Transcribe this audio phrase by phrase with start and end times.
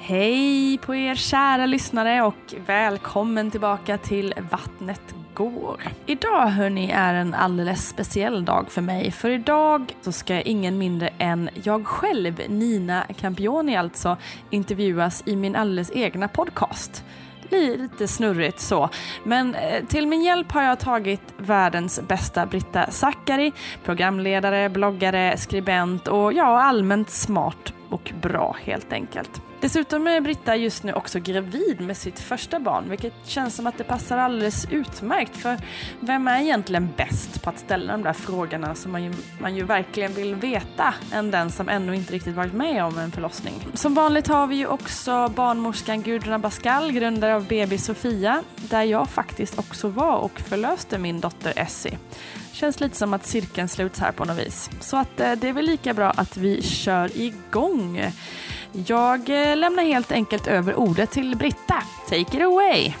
[0.00, 5.82] Hej på er kära lyssnare och välkommen tillbaka till Vattnet går.
[6.06, 11.08] Idag hörni är en alldeles speciell dag för mig för idag så ska ingen mindre
[11.18, 14.16] än jag själv, Nina Campioni alltså,
[14.50, 17.04] intervjuas i min alldeles egna podcast
[17.50, 18.88] lite snurrigt så.
[19.24, 23.52] Men eh, till min hjälp har jag tagit världens bästa Britta Zackari,
[23.84, 29.42] programledare, bloggare, skribent och ja, allmänt smart och bra helt enkelt.
[29.60, 33.78] Dessutom är Britta just nu också gravid med sitt första barn vilket känns som att
[33.78, 35.56] det passar alldeles utmärkt för
[36.00, 39.64] vem är egentligen bäst på att ställa de där frågorna som man ju, man ju
[39.64, 43.54] verkligen vill veta än den som ännu inte riktigt varit med om en förlossning.
[43.74, 49.08] Som vanligt har vi ju också barnmorskan Gudrun Abascal, grundare av BB Sofia, där jag
[49.08, 51.98] faktiskt också var och förlöste min dotter Essie.
[52.52, 54.70] Känns lite som att cirkeln sluts här på något vis.
[54.80, 58.12] Så att eh, det är väl lika bra att vi kör igång.
[58.72, 61.82] Jag eh, lämnar helt enkelt över ordet till Britta.
[62.08, 62.94] Take it away!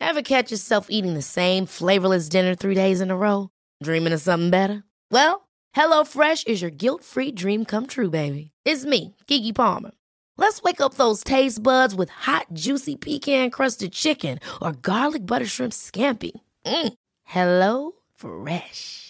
[0.00, 3.48] Have catch yourself eating the same flavorless dinner three days in a row?
[3.84, 4.82] Dreaming of something better?
[5.10, 8.50] Well, hello fresh is your guilt free dream come true baby.
[8.64, 9.90] It's me, Gigi Palmer.
[10.38, 15.46] Let's wake up those taste buds with hot juicy pecan crusted chicken or garlic butter
[15.46, 16.32] shrimp scampi.
[16.64, 16.92] Mm.
[17.24, 19.09] Hello Fresh.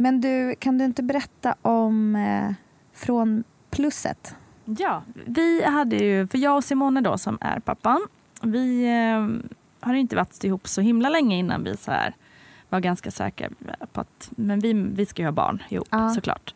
[0.00, 2.52] Men du, kan du inte berätta om eh,
[2.92, 4.34] Från plusset?
[4.64, 8.00] Ja, vi hade ju, för jag och Simone då som är pappan,
[8.42, 9.50] vi eh,
[9.80, 12.14] har inte varit ihop så himla länge innan vi så här
[12.70, 13.48] var ganska säkra
[13.92, 16.10] på att men vi, vi ska ju ha barn ihop ja.
[16.10, 16.54] såklart.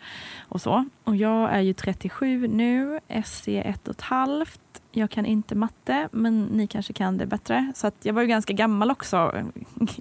[0.49, 0.85] Och, så.
[1.05, 4.61] och jag är ju 37 nu, SC ett och ett halvt.
[4.93, 7.73] Jag kan inte matte, men ni kanske kan det bättre.
[7.75, 9.33] Så att jag var ju ganska gammal också.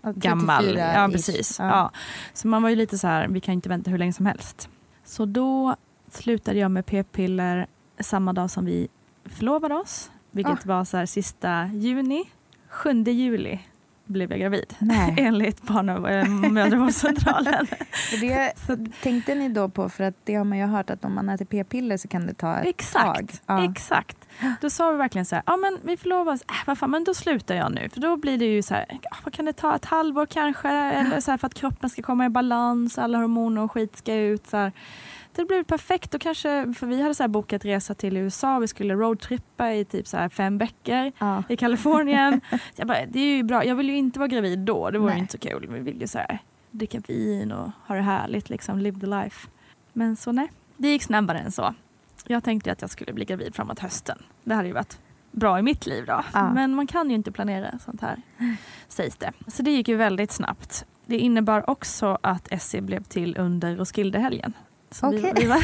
[0.04, 1.60] gammal, ja precis.
[1.60, 1.66] Ja.
[1.66, 1.92] ja.
[2.34, 4.70] Så man var ju lite så här, vi kan inte vänta hur länge som helst.
[5.04, 5.76] Så då
[6.12, 7.68] slutade jag med p-piller
[8.00, 8.88] samma dag som vi
[9.26, 10.12] förlovade oss.
[10.32, 10.78] Vilket ah.
[10.78, 12.24] var så här sista juni.
[12.70, 13.60] 7 juli
[14.06, 14.76] blev jag gravid.
[14.80, 15.16] Nej.
[15.18, 17.68] Enligt barn och äh, mödravårdscentralen.
[18.22, 18.54] det
[19.02, 21.46] tänkte ni då på, för att det har man ju hört att om man äter
[21.46, 23.32] p-piller så kan det ta ett exakt, tag.
[23.46, 23.72] Ja.
[23.72, 24.18] Exakt.
[24.62, 27.14] Då sa vi verkligen så här, ja men vi förlovas, äh, vad fan, men då
[27.14, 27.90] slutar jag nu.
[27.90, 28.86] För då blir det ju så här,
[29.24, 30.70] vad kan det ta, ett halvår kanske?
[30.70, 34.16] Eller så här, för att kroppen ska komma i balans, alla hormoner och skit ska
[34.16, 34.48] ut.
[34.48, 34.72] Så här
[35.36, 36.14] det blev perfekt.
[36.14, 38.60] Och kanske, för vi hade så bokat resa till USA.
[38.60, 41.44] Vi skulle roadtrippa i typ så fem veckor ja.
[41.50, 42.42] i Kalifornien.
[42.76, 43.66] jag bara, det är ju bra.
[43.66, 44.90] Jag vill ju inte vara gravid då.
[44.90, 45.68] Det vore inte så kul.
[45.70, 46.40] Vi vill ju så här,
[46.72, 48.50] dricka vin och ha det härligt.
[48.50, 49.48] Liksom, live the life.
[49.94, 51.74] Men så nej, det gick snabbare än så.
[52.28, 54.24] Jag tänkte att jag skulle bli gravid framåt hösten.
[54.44, 55.00] Det hade ju varit
[55.32, 56.24] bra i mitt liv då.
[56.34, 56.54] Ja.
[56.54, 58.22] Men man kan ju inte planera sånt här,
[58.88, 59.32] sägs det.
[59.48, 60.86] Så det gick ju väldigt snabbt.
[61.06, 64.54] Det innebar också att Essie blev till under Roskildehelgen
[64.94, 65.64] Så vi, vi, var,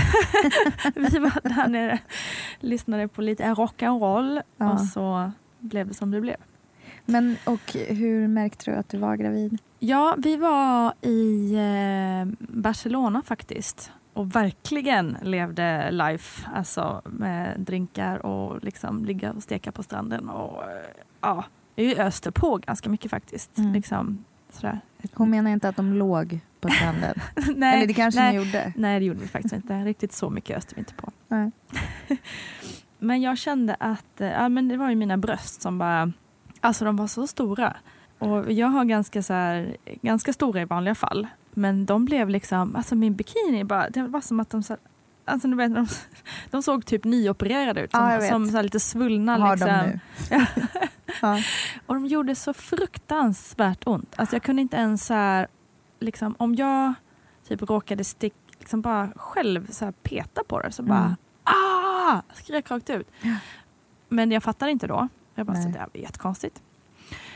[1.12, 2.00] vi var där nere,
[2.60, 4.72] lyssnade på lite rock'n'roll Ja.
[4.74, 6.36] och så blev det som det blev.
[7.06, 9.58] Men och hur märkte du att du var gravid?
[9.80, 18.64] Ja, vi var i eh, Barcelona faktiskt och verkligen levde life, alltså med drinkar och
[18.64, 20.70] liksom ligga och steka på stranden och eh,
[21.22, 21.44] ja,
[21.76, 23.58] vi öste på ganska mycket faktiskt.
[23.58, 23.74] Mm.
[23.74, 24.80] Liksom, sådär.
[25.14, 27.16] Hon menar inte att de låg på stranden?
[27.56, 28.74] nej, Eller det kanske nej, ni gjorde?
[28.76, 29.86] nej, det gjorde vi faktiskt inte.
[29.86, 31.12] Riktigt så mycket öste vi inte på.
[33.00, 36.14] Men jag kände att eh, ja, men det var ju mina bröst som bara,
[36.62, 37.78] alltså de var så stora.
[38.18, 41.28] Och jag har ganska, så här, ganska stora i vanliga fall.
[41.52, 44.78] Men de blev liksom, alltså min bikini bara, det var som att de så
[45.30, 45.88] Alltså, du vet, de,
[46.52, 49.38] de såg typ nyopererade ut, som, Ja, som så lite svullna.
[49.38, 49.68] Har liksom.
[49.68, 49.88] de
[50.38, 50.46] nu?
[51.22, 51.38] ja.
[51.86, 54.14] Och de gjorde så fruktansvärt ont.
[54.18, 55.48] Alltså jag kunde inte ens så här,
[56.00, 56.94] liksom, om jag
[57.48, 61.16] typ råkade stick, liksom bara själv så här, peta på det så bara Mm.
[61.44, 62.22] ah!
[62.34, 63.08] skrek rakt ut.
[63.22, 63.36] Ja.
[64.10, 65.08] Men jag fattade inte då.
[65.36, 65.64] Jag bara, Nej.
[65.64, 66.62] så det här var jättekonstigt.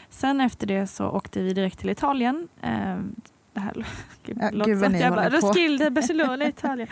[0.09, 2.47] Sen efter det så åkte vi direkt till Italien.
[2.61, 2.97] Eh,
[3.53, 3.85] det här
[4.23, 5.29] gud, Ja, låter som att jag bara.
[5.29, 6.87] Roskilde, Barcelona, Italien.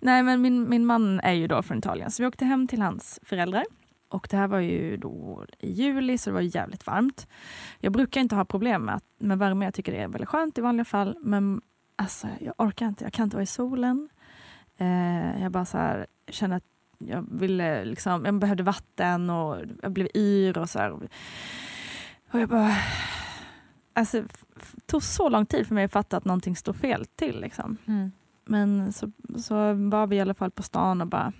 [0.00, 2.82] Nej men min, min man är ju då från Italien så vi åkte hem till
[2.82, 3.64] hans föräldrar.
[4.08, 7.26] Och det här var ju då i juli så det var ju jävligt varmt.
[7.80, 10.60] Jag brukar inte ha problem med, med värme, jag tycker det är väldigt skönt i
[10.60, 11.16] vanliga fall.
[11.22, 11.60] Men
[11.96, 14.08] alltså, jag orkar inte, jag kan inte vara i solen.
[14.76, 16.64] Eh, jag bara så här, känner att
[16.98, 20.92] jag ville liksom, jag behövde vatten och jag blev yr och så här.
[20.92, 22.74] Och jag bara...
[23.92, 24.22] Alltså,
[24.86, 27.40] tog så lång tid för mig att fatta att någonting stod fel till.
[27.40, 27.76] Liksom.
[27.86, 28.12] Mm.
[28.44, 31.32] Men så, så var vi i alla fall på stan och bara,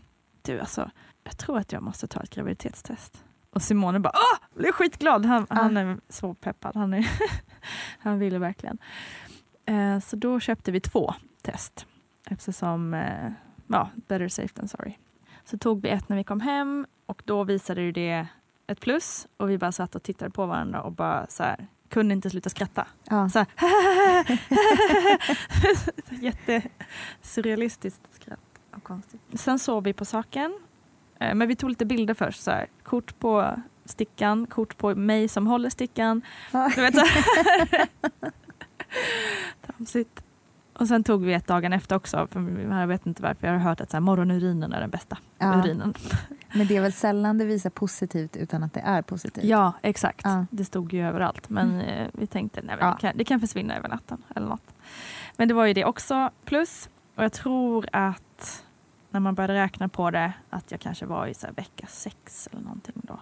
[0.43, 0.91] du alltså,
[1.25, 3.25] jag tror att jag måste ta ett graviditetstest.
[3.51, 5.27] Och Simone bara, åh, blev skitglad.
[5.27, 6.77] Han, han är så peppad.
[6.77, 7.11] Han, är
[7.99, 8.79] han ville verkligen.
[9.67, 11.87] Eh, så då köpte vi två test.
[12.31, 13.33] Eftersom, eh,
[13.67, 14.95] ja, better safe than sorry.
[15.45, 18.27] Så tog vi ett när vi kom hem och då visade det
[18.67, 19.27] ett plus.
[19.37, 22.51] Och vi bara satt och tittade på varandra och bara så här, kunde inte sluta
[22.51, 22.87] skratta.
[23.05, 23.29] Ja.
[23.29, 23.49] Så här,
[26.23, 28.41] Jättesurrealistiskt skratt.
[28.77, 29.21] Och konstigt.
[29.35, 30.59] Sen sov vi på saken.
[31.21, 32.43] Eh, Men vi tog lite bilder först.
[32.43, 32.67] Så här.
[32.83, 36.23] Kort på stickan, kort på mig som håller stickan.
[36.53, 36.71] Ja.
[36.75, 37.89] Du vet, så här.
[39.67, 40.23] Tramsigt.
[40.79, 42.27] Och sen tog vi ett dagen efter också.
[42.31, 43.47] För jag vet inte varför.
[43.47, 45.55] Jag har hört att så här, morgonurinen är den bästa Ja.
[45.59, 45.95] urinen.
[46.55, 49.45] Men det är väl sällan det visar positivt utan att det är positivt?
[49.45, 50.21] Ja, exakt.
[50.25, 50.47] Ja.
[50.51, 51.49] Det stod ju överallt.
[51.51, 52.87] Men eh, vi tänkte nej, Ja.
[52.91, 54.23] det, kan, det kan försvinna över natten.
[54.37, 54.75] eller något.
[55.37, 56.31] Men det var ju det också.
[56.45, 58.65] Plus, och jag tror att
[59.11, 62.63] när man började räkna på det, att jag kanske var i så vecka sex eller
[62.63, 63.21] någonting då.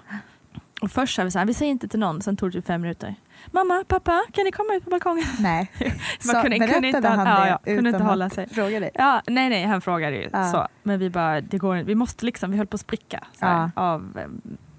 [0.83, 2.67] Och först sa vi så här, vi säger inte till någon, sen tog det typ
[2.67, 3.15] fem minuter.
[3.51, 5.25] Mamma, pappa, kan ni komma ut på balkongen?
[5.39, 5.71] Nej.
[6.27, 8.49] Man kunde- kunde berättade inte- han ja, det ja, kunde inte hålla sig.
[8.49, 8.91] fråga dig?
[8.95, 10.53] Ja, nej, nej, han frågade ju Ja.
[10.53, 10.69] så.
[10.83, 13.25] Men vi bara, det går, vi måste liksom, vi höll på att spricka.
[13.39, 13.83] Så här, Ja.
[13.83, 14.27] av, eh,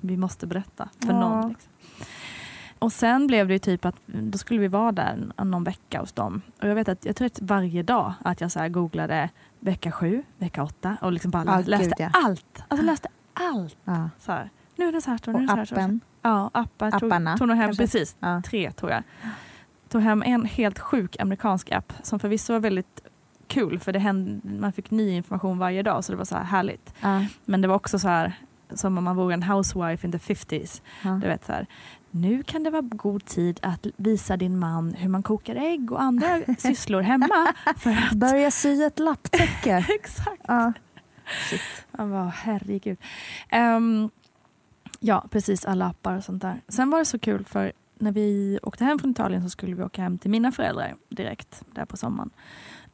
[0.02, 1.50] vi måste berätta för någon.
[1.50, 1.72] Liksom.
[2.80, 6.12] Och sen blev det ju typ att då skulle vi vara där någon vecka hos
[6.14, 6.42] dem.
[6.62, 10.24] Och jag vet att jag tror att varje dag att jag så googlade vecka sju,
[10.38, 12.10] vecka åtta och liksom bara Ja, läste gud, ja.
[12.14, 12.64] allt.
[12.68, 13.78] Alltså läste allt.
[13.86, 14.10] Ja.
[14.20, 14.50] Så här.
[14.76, 15.66] Nu är det så här, är Och här.
[15.66, 15.82] så här.
[15.84, 16.00] appen?
[16.22, 16.92] Ja, appar.
[16.92, 18.42] Tog, Apparna, tog nog hem, precis, Ja.
[18.46, 19.04] tre tror jag.
[19.90, 23.02] Tog hem en helt sjuk amerikansk app som förvisso var väldigt
[23.48, 26.44] kul för det hände, man fick ny information varje dag så det var så här
[26.44, 26.94] härligt.
[27.02, 27.26] Ja.
[27.46, 28.34] Men det var också så här
[28.74, 30.82] som om man vore en housewife in the 50s.
[31.04, 31.10] Ja.
[31.22, 31.66] Du vet så här,
[32.12, 36.02] nu kan det vara god tid att visa din man hur man kokar ägg och
[36.02, 37.54] andra sysslor hemma.
[37.78, 39.86] För att, Börja sy ett lapptäcke.
[39.96, 40.42] exakt.
[40.48, 40.74] ja.
[41.92, 42.98] Han var herregud.
[43.50, 44.10] Ehm,
[45.00, 46.62] ja, precis alla appar och sånt där.
[46.68, 49.84] Sen var det så kul för när vi åkte hem från Italien så skulle vi
[49.84, 52.30] åka hem till mina föräldrar direkt där på sommaren.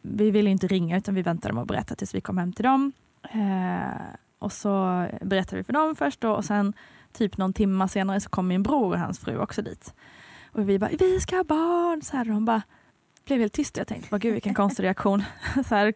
[0.01, 2.63] Vi ville inte ringa utan vi väntade med att berätta tills vi kom hem till
[2.63, 2.91] dem.
[3.23, 6.73] Eh, och så berättade vi för dem först då, och sen
[7.13, 9.93] typ någon timma senare så kom min bror och hans fru också dit.
[10.51, 12.01] Och vi bara, vi ska ha barn!
[12.01, 12.61] Så här, och de bara
[13.25, 13.79] blev helt tysta.
[13.79, 15.23] Jag tänkte, vad gud vilken konstig reaktion.
[15.67, 15.93] så här,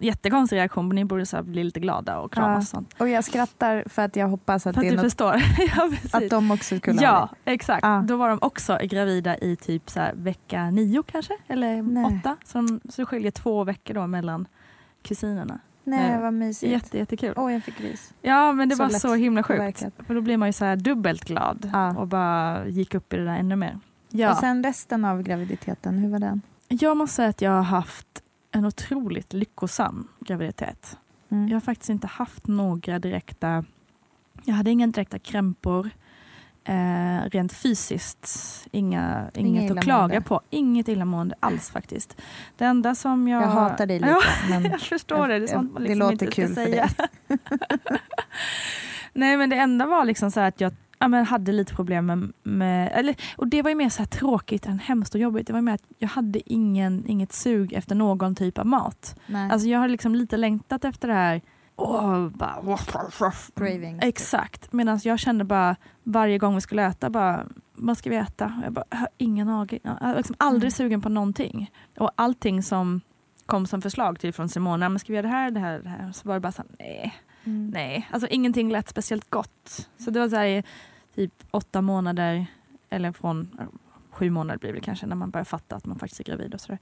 [0.00, 2.58] jättekonstig reaktion, men ni borde så bli lite glada och kramas Ja.
[2.58, 2.94] och sånt.
[2.98, 5.34] Och jag skrattar för att jag hoppas att, För att det är du något, förstår.
[5.76, 7.50] ja, att de också skulle ha Ja, det.
[7.50, 7.82] exakt.
[7.82, 8.04] Ja.
[8.08, 12.04] Då var de också gravida i typ så vecka nio kanske, eller Nej.
[12.04, 12.36] åtta.
[12.44, 14.46] Så, de, så det skiljer två veckor då mellan
[15.02, 15.58] kusinerna.
[15.84, 16.20] Nej, Nej.
[16.22, 16.72] vad mysigt.
[16.72, 17.32] Jätte, jättekul.
[17.36, 18.14] Åh, jag fick ris.
[18.22, 19.58] Ja, men det Så var så himla sjukt.
[19.58, 19.94] påverkat.
[20.06, 21.96] För då blir man ju så dubbelt glad Ja.
[21.96, 23.78] och bara gick upp i det där ännu mer.
[24.10, 24.30] Ja.
[24.30, 26.42] Och sen resten av graviditeten, hur var den?
[26.68, 28.06] Jag måste säga att jag har haft
[28.56, 30.98] en otroligt lyckosam graviditet.
[31.28, 31.48] Mm.
[31.48, 33.64] Jag har faktiskt inte haft några direkta...
[34.44, 35.90] Jag hade inga direkta krämpor.
[36.64, 38.28] Eh, rent fysiskt,
[38.72, 40.40] inga, Inga inget att klaga på.
[40.50, 42.16] Inget illamående alls faktiskt.
[42.56, 43.42] Det enda som jag...
[43.42, 44.10] Jag hatar dig lite.
[44.10, 44.20] Ja,
[44.50, 45.38] men jag förstår det.
[45.38, 46.88] Det är sånt man det liksom låter inte ska kul för säga.
[49.12, 52.06] Nej men det enda var liksom så här att jag ja, men hade lite problem
[52.06, 55.46] med, med eller, och det var ju mer så tråkigt än hemskt och jobbigt.
[55.46, 59.20] Det var mer att jag hade ingen, inget sug efter någon typ av mat.
[59.26, 59.50] Nej.
[59.50, 61.40] Alltså jag har liksom lite längtat efter det här
[61.78, 62.76] Åh, bara,
[63.56, 64.02] Cravings.
[64.04, 64.72] Exakt.
[64.72, 68.60] Medan jag kände bara varje gång vi skulle äta, bara, vad ska vi äta?
[68.64, 69.80] Jag, bara, jag har ingen aning.
[69.82, 70.70] Jag var liksom aldrig Mm.
[70.70, 71.70] sugen på någonting.
[71.98, 73.00] Och allting som
[73.46, 75.88] kom som förslag till från Simona, men ska vi göra det här, det här, det
[75.88, 76.12] här?
[76.12, 77.14] Så var det bara så här, nej.
[77.46, 77.70] Mm.
[77.74, 79.88] Nej, alltså ingenting lät speciellt gott.
[79.98, 80.62] Så det var så här i
[81.14, 82.46] typ åtta månader,
[82.90, 83.48] eller från
[84.10, 86.60] sju månader blir det kanske, när man börjar fatta att man faktiskt är gravid och
[86.60, 86.78] sådär.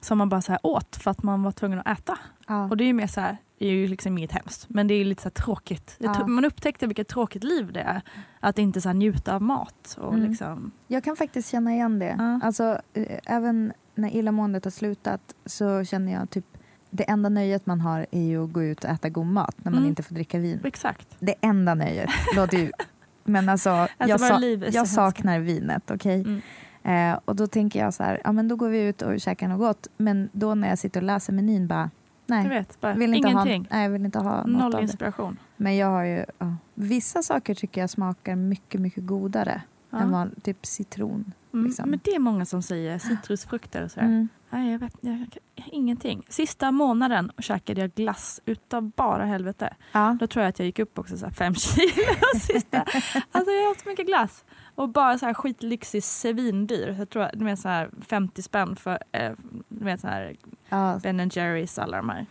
[0.00, 2.18] Som man bara så åt för att man var tvungen att äta.
[2.46, 2.64] Ja.
[2.68, 4.94] Och det är ju mer så här, det är ju liksom inget hemskt, men det
[4.94, 5.96] är lite så tråkigt.
[5.98, 6.26] Ja.
[6.26, 8.02] Man upptäckte vilket tråkigt liv det är.
[8.40, 9.96] Att inte så njuta av mat.
[10.00, 10.30] Och Mm.
[10.30, 12.14] liksom, Jag kan faktiskt känna igen det.
[12.18, 12.40] Ja.
[12.42, 16.46] Alltså, eh, även när illamåendet har slutat så känner jag typ
[16.90, 19.70] det enda nöjet man har är ju att gå ut och äta god mat när
[19.70, 19.88] man Mm.
[19.88, 20.60] inte får dricka vin.
[20.64, 21.16] exakt.
[21.20, 22.10] Det enda nöjet.
[22.36, 22.70] Låter ju,
[23.24, 24.40] men alltså, jag, våra sa,
[24.72, 25.90] jag saknar vinet.
[25.90, 26.20] okej?
[26.20, 26.40] Mm.
[26.82, 29.48] Eh, och då tänker jag så här, ja men då går vi ut och käkar
[29.48, 29.88] något gott.
[29.96, 31.90] Men då när jag sitter och läser menyn bara,
[32.26, 32.42] nej.
[32.42, 33.62] Jag vet, bara vill inte ingenting.
[33.70, 35.36] Ha, nej, jag vill inte ha något Noll inspiration.
[35.56, 39.62] Men jag har ju, ja, vissa saker tycker jag smakar mycket, mycket godare.
[39.90, 39.98] Ja.
[39.98, 41.32] Än van, typ citron.
[41.54, 41.66] Mm.
[41.66, 41.90] liksom.
[41.90, 44.06] Men det är många som säger citrusfrukter och sådär.
[44.06, 44.28] Mm.
[44.50, 45.26] Nej, jag vet jag,
[45.66, 46.22] ingenting.
[46.28, 49.74] Sista månaden käkade jag glass utav bara helvete.
[49.92, 50.16] Ja.
[50.20, 52.84] Då tror jag att jag gick upp också så fem kilo sista.
[53.32, 54.44] Alltså jag åt så mycket glass.
[54.74, 56.94] Och bara så här skitlyxig, svindyr.
[56.98, 59.32] Jag tror det är så här 50 spänn för eh,
[59.68, 60.36] vet så här
[60.68, 61.00] Ja.
[61.02, 62.26] Ben Jerrys alla de här.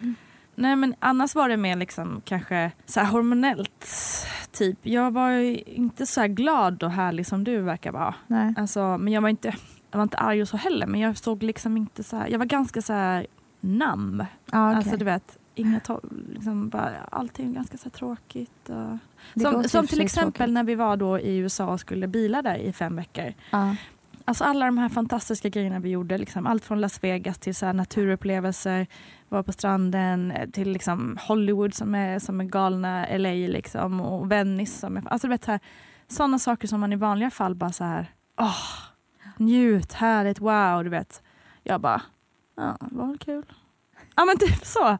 [0.55, 3.88] Nej men annars var det mer liksom kanske så hormonellt
[4.51, 4.77] typ.
[4.81, 8.15] Jag var ju inte så här glad och härlig som du verkar vara.
[8.27, 8.53] Nej.
[8.57, 9.55] Alltså, men jag var inte,
[9.91, 12.39] jag var inte arg och så heller men jag såg liksom inte så här, jag
[12.39, 13.27] var ganska så här
[13.60, 14.25] nam.
[14.51, 14.77] Ja, okej.
[14.77, 15.79] Alltså du vet, inga
[16.34, 18.69] liksom bara, allting ganska så tråkigt.
[18.69, 19.41] Och...
[19.41, 20.53] Som, som till exempel tråkigt.
[20.53, 23.34] när vi var då i USA och skulle bila där i fem veckor.
[23.51, 23.75] Ja.
[24.25, 27.74] Alltså alla de här fantastiska grejerna vi gjorde, liksom, allt från Las Vegas till så
[27.74, 28.88] naturupplevelser,
[29.29, 34.31] vara på stranden, eh, till liksom Hollywood som är, som är galna LA liksom, och
[34.31, 34.79] Venice.
[34.79, 35.60] Som är, alltså du vet, så här,
[36.08, 38.88] sådana saker som man i vanliga fall bara så här, åh,
[39.39, 41.22] njut, härligt, wow, du vet.
[41.63, 42.01] Jag bara,
[42.55, 43.46] ja, var väl kul.
[44.15, 44.98] Ja men typ så.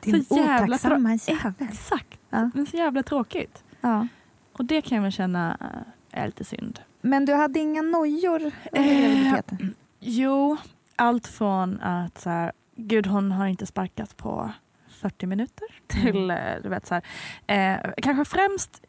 [0.00, 1.52] Din så jävla otacksamma jävel.
[1.58, 2.50] Exakt, Ja.
[2.54, 3.64] men så jävla tråkigt.
[3.80, 4.06] Ja.
[4.52, 6.80] Och det kan jag väl känna eh, är lite synd.
[7.00, 9.74] Men du hade inga nojor under Eh, graviditeten?
[10.00, 10.56] Jo,
[10.96, 14.50] allt från att så här, gud hon har inte sparkat på
[14.88, 17.02] 40 minuter till eh, du vet så här,
[17.46, 18.82] eh, kanske främst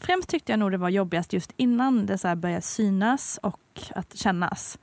[0.00, 3.60] Främst tyckte jag nog det var jobbigast just innan det så började synas och
[3.94, 4.78] att kännas.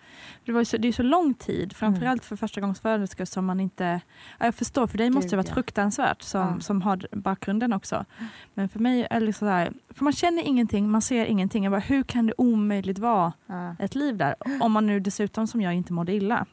[0.45, 4.01] Det, var så, det är så lång tid, framförallt för förstagångsföderskor som man inte...
[4.39, 5.53] Ja, jag förstår, för dig måste det Gud, varit ja.
[5.53, 6.59] fruktansvärt som, Ja.
[6.59, 8.05] som har bakgrunden också.
[8.53, 11.63] Men för mig är det så här, för man känner ingenting, man ser ingenting.
[11.63, 13.33] Jag bara, hur kan det omöjligt vara
[13.79, 14.35] ett liv där.
[14.61, 16.45] Om man nu dessutom som jag inte mådde illa.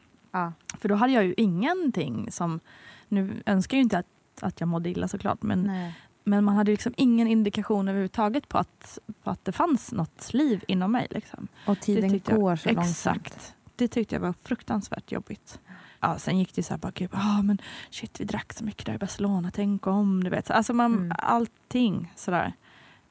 [0.79, 2.59] För då hade jag ju ingenting som...
[3.07, 4.07] Nu önskar jag ju inte att,
[4.41, 5.43] att jag mådde illa såklart.
[5.43, 5.93] Men, Nej.
[6.23, 10.63] Men man hade liksom ingen indikation överhuvudtaget på att, på att det fanns något liv
[10.67, 11.07] inom mig.
[11.09, 11.47] Liksom.
[11.67, 13.17] Och tiden tyckte jag- går så långsamt.
[13.27, 13.55] Exakt.
[13.75, 15.59] Det tyckte jag var fruktansvärt jobbigt.
[15.99, 17.57] Ja, sen gick det så här, bara, gud, ah, men
[17.89, 20.23] shit vi drack så mycket där i Barcelona, tänk om.
[20.23, 20.51] Du vet.
[20.51, 21.11] Alltså man, Mm.
[21.19, 22.53] Allting sådär.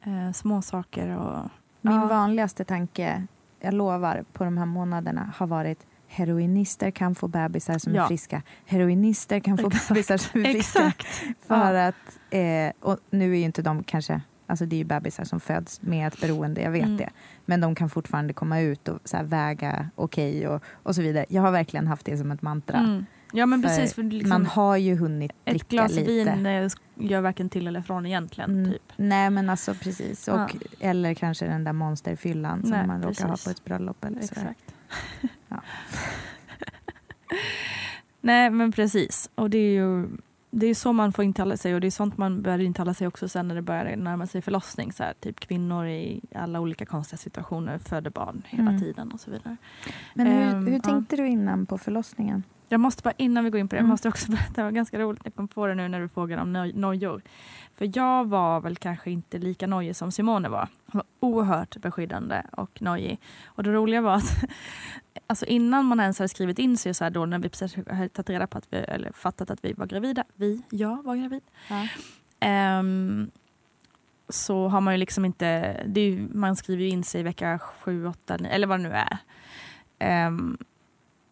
[0.02, 1.48] Eh, små saker och...
[1.80, 2.06] Min Ja.
[2.06, 3.26] vanligaste tanke,
[3.60, 8.02] jag lovar, på de här månaderna har varit heroinister kan få bebisar som Ja.
[8.04, 8.42] är friska.
[8.66, 9.88] Heroinister kan få Exakt.
[9.88, 10.78] bebisar som är friska.
[10.86, 11.06] Exakt.
[11.46, 15.24] För att, eh, och nu är ju inte de kanske, alltså det är ju bebisar
[15.24, 16.96] som föds med ett beroende, jag vet Mm.
[16.96, 17.10] det.
[17.44, 21.26] Men de kan fortfarande komma ut och så väga okej och, och så vidare.
[21.28, 22.78] Jag har verkligen haft det som ett mantra.
[22.78, 23.06] Mm.
[23.32, 23.94] Ja men För precis.
[23.94, 26.10] För liksom, Man har ju hunnit ett dricka glas lite.
[26.10, 28.50] vin eh, gör varken till eller från egentligen.
[28.50, 28.82] Mm, Typ.
[28.96, 30.28] Nej men alltså precis.
[30.28, 30.48] Och, Ja.
[30.80, 33.44] Eller kanske den där monsterfyllan som Nej, man råkar ha precis.
[33.44, 34.04] på ett bröllop.
[34.04, 34.18] Eller.
[34.18, 34.74] Exakt.
[35.48, 35.62] Ja.
[38.20, 39.30] Nej men precis.
[39.34, 40.08] Och det är ju
[40.52, 43.06] det är så man får intala sig och det är sånt man börjar intala sig
[43.06, 44.92] också sen när det börjar närma sig förlossning.
[44.92, 48.80] Så här, typ kvinnor i alla olika konstiga situationer föder barn hela Mm.
[48.80, 49.56] tiden och så vidare.
[50.14, 50.80] Men hur, Ehm, hur ja.
[50.80, 52.42] tänkte du innan på förlossningen?
[52.72, 53.90] Jag måste bara, innan vi går in på det, jag Mm.
[53.90, 56.38] måste också berätta, det var ganska roligt, jag kom på det nu när du frågar
[56.38, 57.22] om noj- nojor.
[57.76, 60.68] För jag var väl kanske inte lika nojig som Simone var.
[60.86, 63.20] Hon var oerhört beskyddande och nojig.
[63.46, 64.44] Och det roliga var att
[65.26, 68.08] alltså innan man ens hade skrivit in sig så här då när vi precis hade
[68.08, 71.42] tagit reda på att vi, eller fattat att vi var gravida, vi, jag var gravid.
[71.68, 71.86] Ja.
[72.40, 73.30] Ehm,
[74.28, 78.06] så har man ju liksom inte, ju, man skriver ju in sig i vecka 7,
[78.06, 79.18] 8, 9, eller vad det nu är.
[79.98, 80.58] Ehm,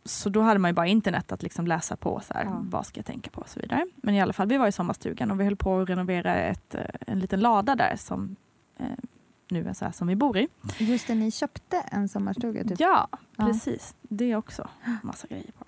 [0.08, 2.60] så då hade man ju bara internet att liksom läsa på, så här, Ja.
[2.62, 3.86] vad ska jag tänka på och så vidare.
[3.96, 6.74] Men i alla fall, vi var i sommarstugan och vi höll på att renovera ett,
[6.74, 8.36] eh, en liten lada där som
[8.78, 8.86] eh,
[9.50, 10.48] nu är så här som vi bor i.
[10.78, 12.64] Just det, ni köpte en sommarstuga.
[12.64, 12.80] Typ.
[12.80, 13.46] Ja, Ja.
[13.46, 13.96] precis.
[14.02, 14.68] Det också.
[15.02, 15.64] Massa grejer på.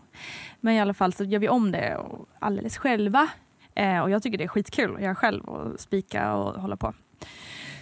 [0.61, 3.29] Men i alla fall så gör vi om det och alldeles själva.
[3.75, 6.95] Eh, och jag tycker det är skitkul att göra själv och spika och hålla på.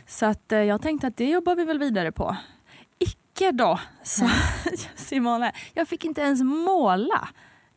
[0.07, 2.37] Så att eh, jag tänkte att det jobbar vi väl vidare på.
[3.39, 4.29] Icke då, sa
[4.95, 5.53] Simone.
[5.75, 7.29] Jag fick inte ens måla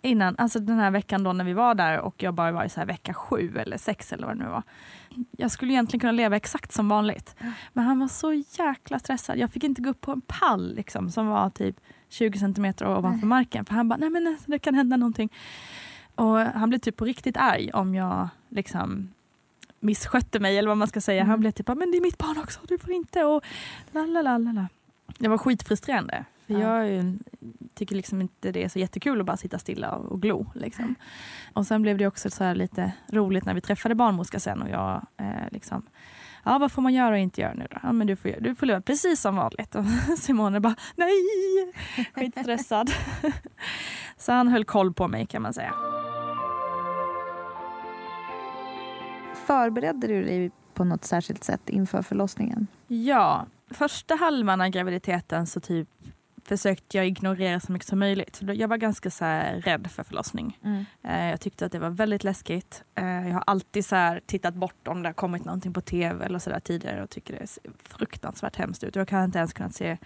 [0.02, 2.70] innan, alltså den här veckan då när vi var där och jag bara var i
[2.70, 4.64] så här vecka sju eller sex eller vad det nu var.
[5.32, 7.36] Jag skulle egentligen kunna leva exakt som vanligt.
[7.74, 9.38] Men han var så jäkla stressad.
[9.38, 11.76] Jag fick inte gå upp på en pall liksom, som var typ
[12.10, 13.66] 20 centimeter ovanför marken.
[13.66, 15.30] För han bara, nej men alltså, det kan hända någonting.
[16.16, 19.14] Och han blev typ på riktigt arg om jag liksom
[19.80, 21.24] misskötte mig eller vad man ska säga.
[21.24, 23.44] Han blev typ, men det är mitt barn också, du får inte och
[23.92, 24.68] la la la la la.
[25.18, 26.26] Det var skitfrustrerande.
[26.48, 26.86] För Ja.
[26.86, 27.18] jag
[27.74, 30.52] tycker liksom inte det är så jättekul att bara sitta stilla och, glo.
[30.56, 30.96] Liksom.
[31.54, 35.06] Och sen blev det också så lite roligt när vi träffade barnmorska sen och jag
[35.18, 35.86] eh, liksom
[36.44, 37.78] Ja, vad får man göra och inte göra nu då?
[37.84, 39.76] Ja, men du får, du får leva precis som vanligt.
[39.76, 39.86] Och
[40.18, 41.14] Simone bara, nej!
[42.14, 42.92] Skitstressad.
[44.18, 45.74] Så han höll koll på mig kan man säga.
[49.46, 52.68] Förberedde du dig på något särskilt sätt inför förlossningen?
[52.88, 55.88] Ja, första halvan av graviditeten så typ
[56.46, 58.40] försökte jag ignorera så mycket som möjligt.
[58.42, 59.26] Jag var ganska så
[59.64, 60.58] rädd för förlossning.
[61.04, 62.84] Eh, Jag tyckte att det var väldigt läskigt.
[62.96, 66.40] Eh, Jag har alltid så tittat bort om det har kommit någonting på tv eller
[66.40, 68.96] så tidigare och tycker det ser fruktansvärt hemskt ut.
[68.96, 69.98] Jag kan inte ens kunnat se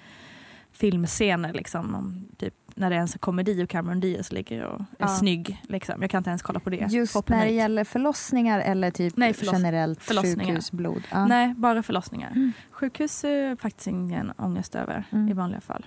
[0.75, 4.85] filmscener liksom, om typ när det är en komedi och Cameron Diaz ligger och är
[4.97, 5.07] Ja.
[5.07, 5.61] snygg.
[5.67, 6.01] Liksom.
[6.01, 6.87] Jag kan inte ens kolla på det.
[6.91, 7.57] Just Hoppar när det dit.
[7.57, 11.03] gäller förlossningar eller typ Nej, förloss- generellt sjukhusblod?
[11.11, 11.25] Ja.
[11.25, 12.29] Nej, bara förlossningar.
[12.31, 12.51] Mm.
[12.71, 15.29] Sjukhus är faktiskt ingen ångest över Mm.
[15.29, 15.85] i vanliga fall.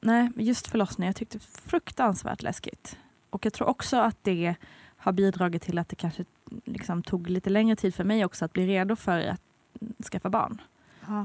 [0.00, 2.98] Nej, just förlossningar jag tyckte fruktansvärt läskigt.
[3.30, 4.54] Och jag tror också att det
[4.96, 6.24] har bidragit till att det kanske
[6.64, 9.40] liksom tog lite längre tid för mig också att bli redo för att
[10.12, 10.60] skaffa barn.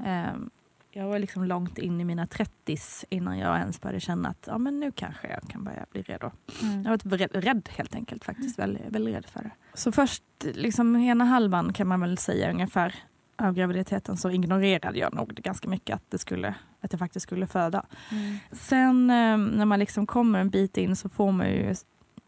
[0.05, 0.49] Ehm,
[0.93, 2.77] Jag var liksom långt in i mina 30
[3.09, 6.31] innan jag ens började känna att ja, men nu kanske jag kan börja bli redo.
[6.61, 6.83] Mm.
[6.83, 8.59] Jag var rädd, rädd helt enkelt faktiskt.
[8.59, 9.51] Väldigt, väldigt rädd för det.
[9.73, 12.95] Så först, liksom ena halvan kan man väl säga ungefär
[13.35, 17.47] av graviditeten så ignorerade jag nog ganska mycket att, det skulle, att jag faktiskt skulle
[17.47, 17.85] föda.
[18.11, 18.37] Mm.
[18.51, 21.75] Sen eh, när man liksom kommer en bit in så får man ju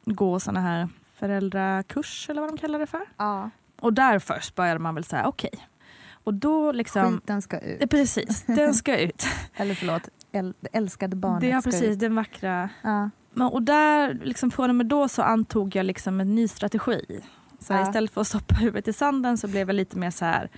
[0.06, 3.02] gå såna här föräldrakurs eller vad de kallar det för.
[3.17, 3.49] Ja.
[3.80, 5.67] Och där först började man väl säga okej.
[6.24, 7.14] Och då liksom...
[7.14, 7.90] Skiten ska ut.
[7.90, 9.26] Precis, den ska ut.
[9.56, 12.00] Eller förlåt, äl- det älskade barnet Det är ska precis ut.
[12.00, 13.10] den vackra Ja.
[13.34, 17.20] Men, och där, liksom, från och med då så antog jag liksom en ny strategi.
[17.60, 17.82] Så Ja.
[17.82, 20.50] istället för att stoppa huvudet i sanden så blev jag lite mer så här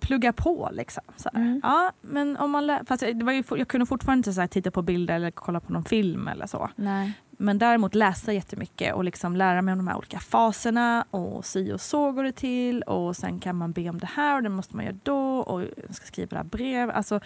[0.00, 0.68] plugga på.
[0.72, 1.30] Liksom, så.
[1.34, 1.60] Mm.
[1.62, 4.48] Ja, men om man lä- fast det var ju, jag kunde fortfarande inte så här,
[4.48, 6.70] titta på bilder eller kolla på någon film eller så.
[6.76, 7.12] Nej.
[7.38, 11.72] Men däremot läsa jättemycket och liksom lära mig om de här olika faserna och si
[11.72, 14.48] och så går det till och sen kan man be om det här och det
[14.48, 16.90] måste man göra då och ska skriva det här brev.
[16.90, 17.20] Alltså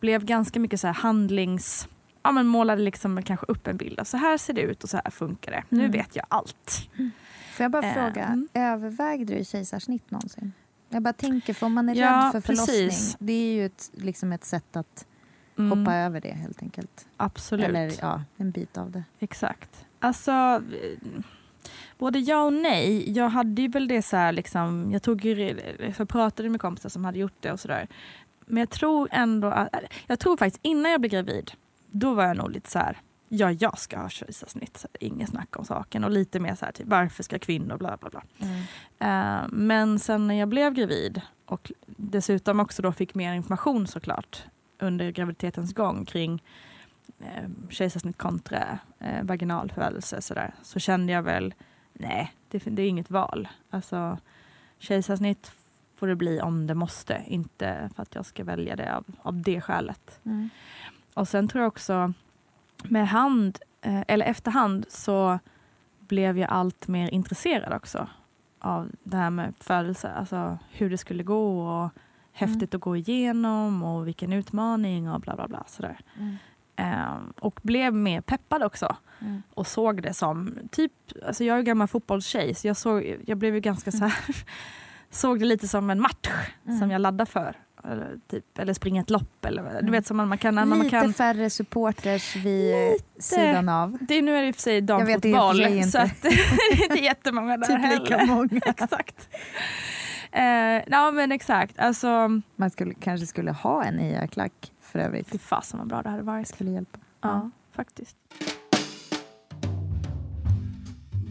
[0.00, 1.88] blev ganska mycket så här handlings...
[2.22, 4.90] Ja, men målade liksom kanske upp en bild av så här ser det ut och
[4.90, 5.62] så här funkar det.
[5.68, 5.90] Nu Mm.
[5.92, 6.88] vet jag allt.
[7.52, 8.48] Får jag bara Eh, fråga, mm.
[8.54, 10.52] övervägde du kejsarsnitt någonsin?
[10.88, 13.16] Jag bara tänker, för om man är Ja, rädd för förlossning, precis.
[13.18, 15.06] det är ju ett, liksom ett sätt att
[15.58, 17.06] Mm, hoppa över det helt enkelt.
[17.16, 17.66] Absolut.
[17.66, 19.04] Eller ja, en bit av det.
[19.18, 19.86] Exakt.
[19.98, 21.22] Alltså, eh,
[21.98, 23.12] både ja och nej.
[23.12, 25.60] Jag hade ju väl det så här, liksom, jag tog ju,
[25.98, 27.88] jag pratade med kompisar som hade gjort det och sådär.
[28.46, 29.68] Men jag tror ändå att,
[30.06, 31.52] jag tror faktiskt innan jag blev gravid,
[31.90, 35.64] då var jag nog lite så här, ja jag ska ha kejsarsnitt, inget snack om
[35.64, 36.04] saken.
[36.04, 38.22] Och lite mer så här, typ, varför ska kvinnor bla bla bla.
[38.98, 44.44] Eh, men sen när jag blev gravid och dessutom också då fick mer information såklart
[44.78, 46.42] under graviditetens gång kring
[47.18, 51.54] eh, kejsarsnitt kontra eh, vaginal födelse sådär, så kände jag väl
[51.92, 53.48] nej, det, det är inget val.
[53.70, 54.18] Alltså,
[54.78, 55.52] kejsarsnitt
[55.96, 59.42] får det bli om det måste, inte för att jag ska välja det av, av
[59.42, 60.20] det skälet.
[60.24, 60.50] Mm.
[61.14, 62.12] Och sen tror jag också
[62.84, 65.38] med hand, eh, eller efterhand så
[65.98, 68.08] blev jag allt mer intresserad också
[68.58, 71.90] av det här med födelse, alltså hur det skulle gå och
[72.34, 75.64] häftigt att gå igenom och vilken utmaning och bla bla bla.
[75.66, 75.98] Sådär.
[76.18, 76.36] Mm.
[76.76, 79.42] Ehm, och blev mer peppad också Mm.
[79.54, 80.92] och såg det som, typ,
[81.26, 84.14] alltså jag är ju gammal fotbollstjej så jag, såg, jag blev ju ganska så här,
[85.10, 86.28] såg det lite som en match
[86.66, 86.78] Mm.
[86.78, 87.56] som jag laddar för.
[87.84, 90.54] Eller, typ, eller springa ett lopp eller du vet som man, man kan...
[90.54, 92.74] när Man Lite kan färre supporters vid
[93.18, 93.98] sidan av.
[94.00, 97.04] det är, nu är det i och för sig damfotboll så att, det är inte
[97.04, 98.34] jättemånga där Typ lika heller.
[98.34, 98.60] många.
[98.66, 99.28] Exakt.
[100.34, 101.78] Eh, ja men exakt.
[101.78, 105.28] Alltså, Man skulle, kanske skulle ha en IA-klack för övrigt.
[105.30, 106.48] fy fasen vad bra det hade varit.
[106.48, 106.98] Skulle hjälpa.
[107.20, 108.16] Ja, faktiskt.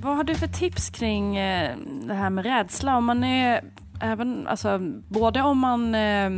[0.01, 2.97] Vad har du för tips kring eh, det här med rädsla?
[2.97, 3.63] Om man är
[4.01, 6.29] även, alltså, både om man eh,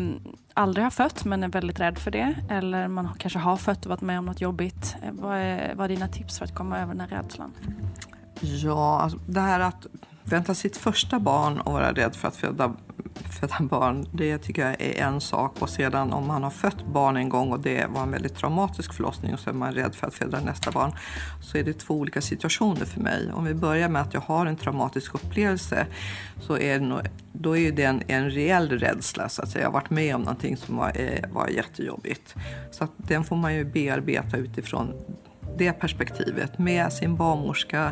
[0.54, 3.90] aldrig har fött men är väldigt rädd för det eller man kanske har fött och
[3.90, 4.96] varit med om något jobbigt.
[5.04, 7.52] Eh, Vad är, vad är dina tips för att komma över den här rädslan?
[8.42, 9.86] Ja, alltså det här att
[10.26, 12.74] vänta sitt första barn och vara rädd för att föda,
[13.40, 15.62] föda barn, det tycker jag är en sak.
[15.62, 18.94] Och sedan om man har fött barn en gång och det var en väldigt traumatisk
[18.94, 20.92] förlossning och så är man rädd för att föda nästa barn,
[21.42, 23.32] så är det två olika situationer för mig.
[23.34, 25.88] Om vi börjar med att jag har en traumatisk upplevelse,
[26.42, 29.30] så är det nog, då är det en, en reell rädsla.
[29.30, 29.64] Så att säga.
[29.64, 32.36] Jag har varit med om någonting som var, eh, var jättejobbigt.
[32.72, 34.94] Så att den får man ju bearbeta utifrån
[35.58, 37.92] det perspektivet med sin barnmorska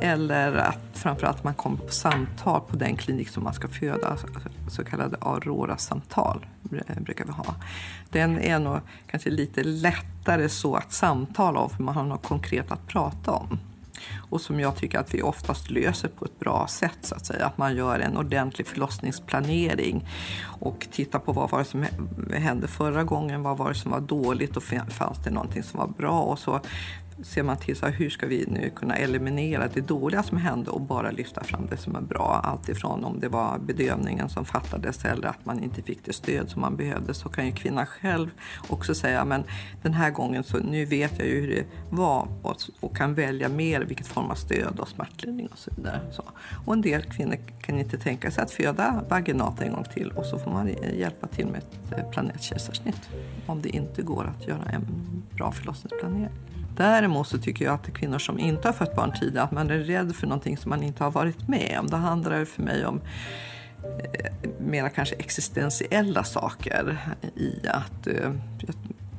[0.00, 4.26] eller att framförallt man kommer på samtal på den klinik som man ska föda, alltså
[4.68, 7.54] så kallade Aurora-samtal eh, brukar vi ha.
[8.10, 12.70] Den är nog kanske lite lättare så att samtala om för man har något konkret
[12.70, 13.58] att prata om.
[14.30, 16.98] Och som jag tycker att vi oftast löser på ett bra sätt.
[17.00, 17.46] så att säga.
[17.46, 20.08] Att man gör en ordentlig förlossningsplanering
[20.60, 21.84] och tittar på vad var det som
[22.32, 25.88] hände förra gången, vad var det som var dåligt och fanns det någonting som var
[25.88, 26.20] bra.
[26.20, 26.60] Och så
[27.22, 30.70] ser man till så här, hur ska vi nu kunna eliminera det dåliga som hände
[30.70, 32.40] och bara lyfta fram det som är bra.
[32.44, 36.60] Alltifrån om det var bedövningen som fattades eller att man inte fick det stöd som
[36.60, 38.30] man behövde så kan ju kvinnan själv
[38.68, 39.44] också säga men
[39.82, 43.48] den här gången så nu vet jag ju hur det var och, och kan välja
[43.48, 46.00] mer vilket form av stöd och smärtlindring och så vidare.
[46.12, 46.22] Så.
[46.66, 50.26] Och en del kvinnor kan inte tänka sig att föda vaginat en gång till och
[50.26, 53.10] så får man hjälpa till med ett eh, planerat kejsarsnitt
[53.46, 54.86] om det inte går att göra en
[55.30, 56.45] bra förlossningsplanering.
[56.76, 59.78] Däremot så tycker jag att kvinnor som inte har fött barn tidigare, att man är
[59.78, 61.86] rädd för någonting som man inte har varit med om.
[61.86, 63.00] Det handlar för mig om
[63.82, 66.98] eh, mera kanske existentiella saker
[67.36, 68.32] i att eh,
[68.66, 68.74] jag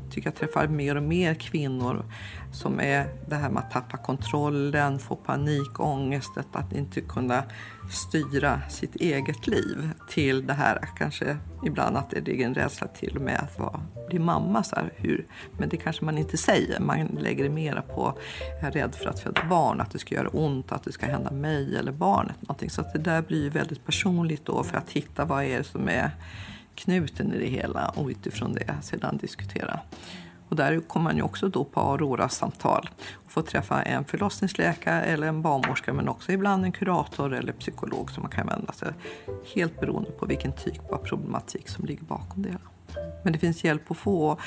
[0.10, 2.06] tycker jag träffar mer och mer kvinnor
[2.52, 7.43] som är det här med att tappa kontrollen, få panikångestet, att inte kunna
[7.89, 13.15] styra sitt eget liv till det här kanske ibland att det ligger en rädsla till
[13.15, 14.63] och med att vara, bli mamma.
[14.63, 15.26] Så här, hur,
[15.58, 16.80] men det kanske man inte säger.
[16.80, 18.17] Man lägger det mera på
[18.62, 21.06] jag är rädd för att föda barn, att det ska göra ont, att det ska
[21.06, 22.41] hända mig eller barnet.
[22.41, 22.69] Någonting.
[22.69, 25.89] Så att det där blir väldigt personligt då för att hitta vad är det som
[25.89, 26.12] är
[26.76, 29.80] knuten i det hela och utifrån det sedan diskutera.
[30.49, 32.89] Och där kommer man ju också då på Aurora-samtal
[33.25, 38.12] och får träffa en förlossningsläkare eller en barnmorska men också ibland en kurator eller psykolog
[38.12, 38.93] som man kan vända sig
[39.55, 42.76] helt beroende på vilken typ av problematik som ligger bakom det hela.
[43.23, 44.38] Men det finns hjälp att få.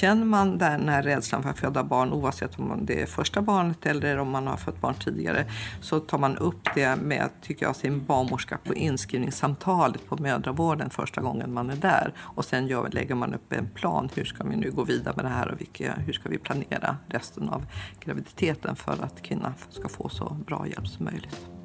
[0.00, 3.86] Känner man den här rädslan för att föda barn oavsett om det är första barnet
[3.86, 5.44] eller om man har fött barn tidigare
[5.80, 11.20] så tar man upp det med tycker jag, sin barnmorska på inskrivningssamtalet på mödravården första
[11.20, 12.12] gången man är där.
[12.18, 14.08] Och sen gör, lägger man upp en plan.
[14.14, 16.96] Hur ska vi nu gå vidare med det här och vilka, hur ska vi planera
[17.06, 17.66] resten av
[18.00, 21.57] graviditeten för att kvinnan ska få så bra hjälp som möjligt.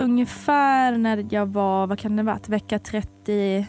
[0.00, 3.66] Ungefär när jag var, vad kan det varit, vecka 34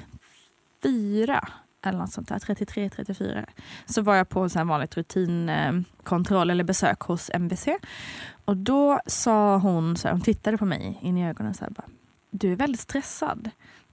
[1.83, 3.45] eller något sånt där, 33, 34.
[3.85, 7.67] Så var jag på en vanligt rutinkontroll eller besök hos MVC.
[8.45, 11.71] Och då sa hon, så här, hon tittade på mig in i ögonen så här,
[11.71, 11.85] bara,
[12.29, 13.49] du är väldigt stressad.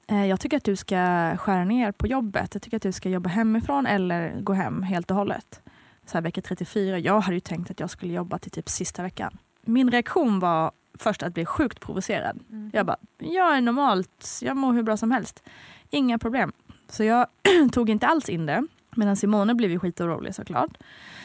[0.06, 0.96] Eh, jag tycker att du ska
[1.36, 2.54] skära ner på jobbet.
[2.54, 5.60] Jag tycker att du ska jobba hemifrån eller gå hem helt och hållet.
[6.06, 6.98] Så här, vecka 34.
[6.98, 9.38] Jag hade ju tänkt att jag skulle jobba till typ sista veckan.
[9.64, 12.40] Min reaktion var först att bli sjukt provocerad.
[12.50, 12.70] Mm.
[12.72, 15.42] Jag bara, jag är normalt, jag mår hur bra som helst.
[15.90, 16.52] Inga problem.
[16.88, 17.26] Så jag
[17.72, 18.66] tog inte alls in det.
[18.96, 20.76] Medan Simone blev ju skitorolig såklart.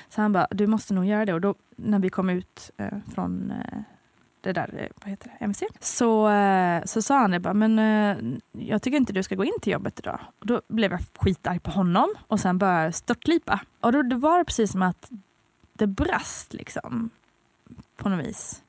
[0.09, 1.33] Så han bara, du måste nog göra det.
[1.33, 3.79] Och då när vi kom ut eh, från eh,
[4.41, 7.79] det där, eh, vad heter det, MC, så, eh, så sa han det bara, men
[7.79, 8.17] eh,
[8.51, 10.19] jag tycker inte du ska gå in till jobbet idag.
[10.39, 13.59] Och då blev jag skitarg på honom och sen började jag störtlipa.
[13.79, 15.11] Och då det var det precis som att
[15.73, 17.09] det brast liksom.
[17.97, 18.62] På något vis.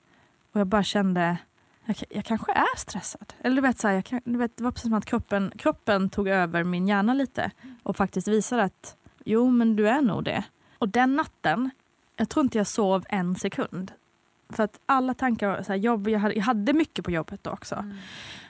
[0.55, 1.39] Och jag bara kände,
[1.85, 3.35] jag, jag kanske är stressad.
[3.41, 6.11] Eller du vet, så här, jag, du vet, det var precis som att kroppen, kroppen
[6.11, 7.51] tog över min hjärna lite
[7.83, 10.45] och faktiskt visade att jo, men du är nog det.
[10.79, 11.71] Och den natten,
[12.17, 13.93] jag tror inte jag sov en sekund.
[14.49, 17.51] För att alla tankar, så här, jobb, jag, hade, jag hade mycket på jobbet då
[17.51, 17.75] också.
[17.75, 17.97] Mm.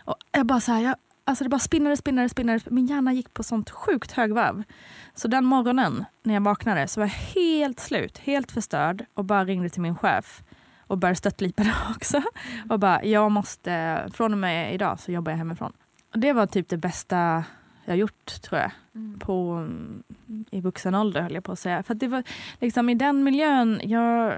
[0.05, 2.61] Och jag bara så här, jag, alltså det bara spinnade, spinnade, spinnade.
[2.67, 4.62] Min hjärna gick på sånt sjukt högvarv.
[5.14, 9.45] Så den morgonen när jag vaknade så var jag helt slut, helt förstörd och bara
[9.45, 10.43] ringde till min chef
[10.87, 12.23] och började stöttlipa det också.
[12.70, 15.73] Och bara, jag måste, från och med idag så jobbar jag hemifrån.
[16.12, 17.44] Och det var typ det bästa
[17.85, 18.70] jag gjort tror jag.
[18.94, 19.18] Mm.
[19.18, 19.68] På,
[20.51, 21.83] I vuxen ålder höll jag på att säga.
[21.83, 22.23] För det var
[22.61, 24.35] liksom i den miljön, jag,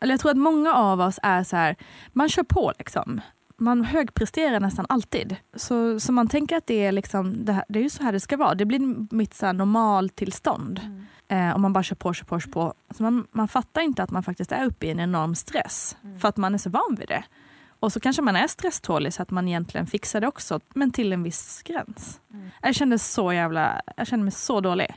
[0.00, 1.76] eller jag tror att många av oss är så här,
[2.12, 3.20] man kör på liksom.
[3.60, 5.36] Man högpresterar nästan alltid.
[5.54, 8.12] Så, så man tänker att det är, liksom, det, här, det är ju så här
[8.12, 8.54] det ska vara.
[8.54, 10.80] Det blir mitt så här normaltillstånd.
[10.84, 11.06] Mm.
[11.28, 12.74] Eh, och man bara kör på, kör på, kör på.
[12.90, 15.96] Så man, man fattar inte att man faktiskt är uppe i en enorm stress.
[16.04, 16.20] Mm.
[16.20, 17.24] För att man är så van vid det.
[17.80, 21.12] Och så kanske man är stresstålig så att man egentligen fixar det också, men till
[21.12, 22.20] en viss gräns.
[22.32, 22.50] Mm.
[22.62, 24.94] Jag kände så jävla, jag kände mig så dålig.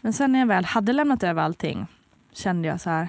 [0.00, 1.86] Men sen när jag väl hade lämnat över allting
[2.32, 3.08] kände jag så här.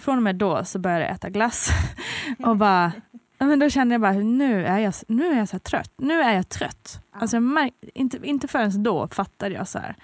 [0.00, 1.70] Från och med då så började jag äta glass.
[2.44, 2.92] och bara,
[3.38, 5.92] ja, men då kände jag bara, nu är jag, nu är jag så trött.
[5.96, 7.02] Nu är jag trött.
[7.10, 9.96] Alltså jag märk, inte, inte förrän då fattade jag så här,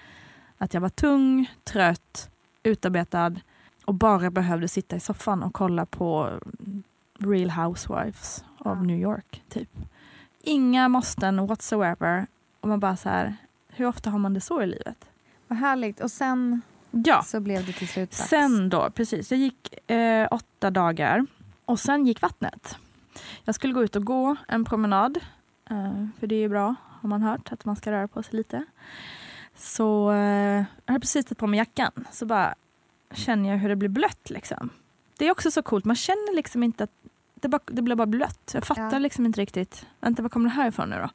[0.57, 2.29] att jag var tung, trött,
[2.63, 3.35] utarbetad
[3.85, 6.39] och bara behövde sitta i soffan och kolla på
[7.19, 8.75] Real Housewives of Ja.
[8.81, 9.43] New York.
[9.49, 9.69] typ.
[10.43, 12.27] Inga måsten whatsoever.
[12.59, 13.35] Och man bara så här,
[13.69, 15.09] hur ofta har man det så i livet?
[15.47, 15.99] Vad härligt.
[15.99, 16.61] Och sen
[17.05, 18.29] Ja, så blev det till slut dags.
[18.29, 19.31] sen då, precis.
[19.31, 21.25] Jag gick eh, åtta dagar
[21.65, 22.77] och sen gick vattnet.
[23.43, 25.17] Jag skulle gå ut och gå en promenad.
[25.69, 28.35] Eh, för det är ju bra, har man hört, att man ska röra på sig
[28.37, 28.65] lite.
[29.55, 30.17] Så eh,
[30.85, 31.91] jag hade precis tagit på mig jackan.
[32.11, 32.55] Så bara
[33.11, 34.29] känner jag hur det blir blött.
[34.29, 34.69] Liksom.
[35.17, 36.91] Det är också så coolt, man känner liksom inte att
[37.35, 38.51] det, bara, det blir bara blött.
[38.53, 38.99] Jag fattar Ja.
[38.99, 39.85] liksom inte riktigt.
[39.99, 41.09] Vänta, var kommer det här ifrån nu då?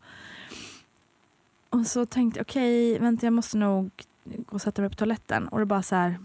[1.79, 3.91] Och så tänkte jag, okej, vänta jag måste nog
[4.25, 5.49] gå och sätta mig på toaletten.
[5.49, 6.19] Och det bara så här,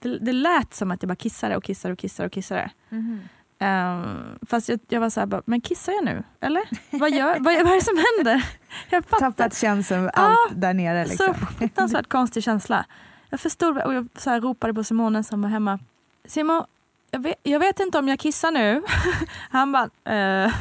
[0.00, 2.70] det, det lät som att jag bara kissade och kissade och kissade och kissade.
[2.88, 3.20] Mhm.
[3.60, 6.22] Um, fast jag, jag var så här, bara, men kissar jag nu?
[6.40, 6.62] Eller?
[6.90, 8.46] Vad, gör, vad, vad är det som händer?
[8.90, 9.30] Jag fattar.
[9.30, 11.04] Tappat känslan, allt där nere.
[11.06, 11.34] Liksom.
[11.34, 12.84] Så fruktansvärt konstig känsla.
[13.30, 15.78] Jag förstod och jag så här ropade på Simone som var hemma.
[16.24, 16.64] Simon,
[17.10, 18.82] jag vet, jag vet inte om jag kissar nu.
[19.50, 19.90] Han bara,
[20.44, 20.52] eh,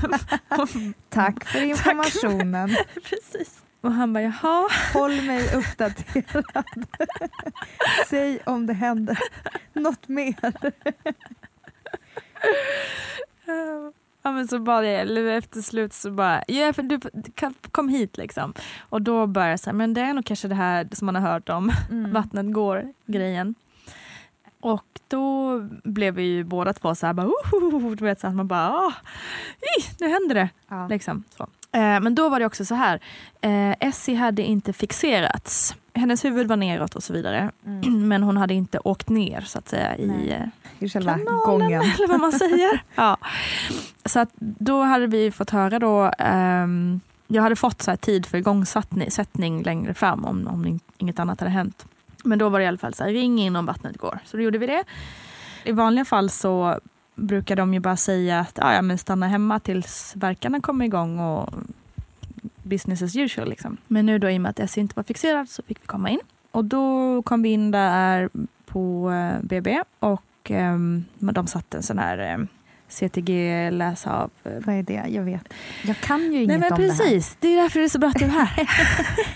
[1.10, 2.76] Tack för informationen.
[3.10, 3.61] precis.
[3.82, 4.68] Och han bara, jaha.
[4.94, 6.66] Håll mig uppdaterad.
[8.10, 9.20] Säg om det händer
[9.74, 10.36] något mer.
[14.24, 17.00] Ja men så bad jag, efter slut så bara, ja för du
[17.72, 18.54] kom hit liksom.
[18.90, 21.32] Och då började jag säga, men det är nog kanske det här som man har
[21.32, 22.14] hört om, Mm.
[22.14, 23.56] vattnet går grejen.
[24.60, 28.36] Och då blev vi ju båda två så här, bara, oh, du vet så att
[28.36, 28.94] man bara, oh,
[30.00, 30.50] nu händer det.
[30.68, 30.88] Ja.
[30.88, 31.48] Liksom, så.
[31.72, 33.00] Eh, men då var det också så här,
[33.42, 35.76] eh, Essie hade inte fixerats.
[35.94, 37.52] Hennes huvud var neråt och så vidare.
[37.66, 38.08] Mm.
[38.08, 40.50] Men hon hade inte åkt ner så att säga i Nej.
[40.80, 41.82] I själva kanalen, gången.
[41.82, 42.84] eller vad man säger.
[42.96, 43.18] ja.
[44.06, 48.26] Så att då hade vi fått höra då, ehm, jag hade fått så här tid
[48.26, 51.86] för igångsättning längre fram om, om in- inget annat hade hänt.
[52.24, 54.20] Men då var det i alla fall så här, ring in om vattnet går.
[54.26, 54.84] Så då gjorde vi det.
[55.64, 56.80] I vanliga fall så
[57.16, 61.20] brukar de ju bara säga att ah, ja, men stanna hemma tills verkarna kommer igång
[61.20, 61.54] och
[62.64, 63.50] business as usual.
[63.50, 63.78] Liksom.
[63.88, 66.10] Men nu då i och med att Essie inte var fixerad så fick vi komma
[66.10, 66.20] in.
[66.52, 68.30] Och då kom vi in där
[68.66, 72.46] på eh, BB och ehm, de satte en sån här eh,
[72.88, 74.30] CTG läsa av.
[74.44, 75.04] eh, Vad är det?
[75.08, 75.54] Jag vet.
[75.86, 76.98] Jag kan ju Nej inget men om det här.
[76.98, 78.68] precis, det, är därför det är så bra att du är här.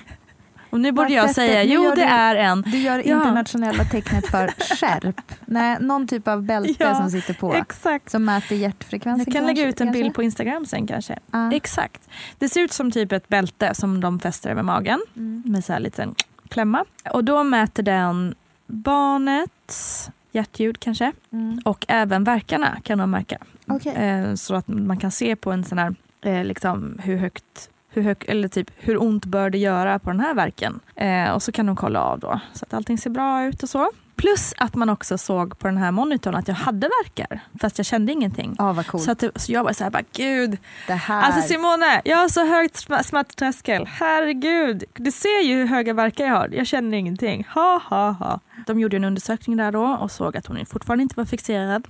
[0.70, 2.62] och nu borde jag säga, jo det är en.
[2.62, 3.18] Du gör Ja.
[3.18, 5.22] internationella tecknet för skärp.
[5.46, 7.54] Nej, någon typ av bälte Ja, som sitter på.
[7.54, 8.10] Exakt.
[8.10, 10.04] Som mäter hjärtfrekvensen Jag kan lägga kanske- ut en kanske?
[10.04, 11.20] bild på Instagram sen kanske.
[11.32, 11.52] Ja.
[11.54, 12.10] Exakt.
[12.38, 15.44] Det ser ut som typ ett bälte som de fäster över magen Mm.
[15.46, 16.16] med så här liten
[16.50, 16.86] klämma.
[17.12, 18.36] Och då mäter den
[18.68, 21.60] barnets hjärtljud kanske Mm.
[21.66, 23.38] och även verkarna kan de märka.
[23.68, 23.94] Okej.
[23.96, 28.02] Eh, så att man kan se på en sån här, eh, liksom hur högt hur,
[28.02, 30.80] hög, eller typ, hur ont bör det göra på den här verken?
[30.96, 33.70] Eh, och så kan de kolla av då, så att allting ser bra ut och
[33.70, 33.92] så.
[34.16, 37.86] Plus att man också såg på den här monitorn att jag hade verkar, fast jag
[37.86, 38.56] kände ingenting.
[38.58, 39.04] Ja, vad coolt.
[39.04, 40.58] Så, att så jag var så här, bara, gud.
[40.88, 41.22] det här.
[41.22, 43.86] Alltså Simone, jag har så högt sm- smärttröskel.
[43.88, 46.48] Herregud, du ser ju hur höga verkar jag har.
[46.48, 47.48] Jag känner ingenting.
[47.54, 48.40] Ha, ha, ha.
[48.68, 51.88] De gjorde en undersökning där då och såg att hon fortfarande inte var fixerad.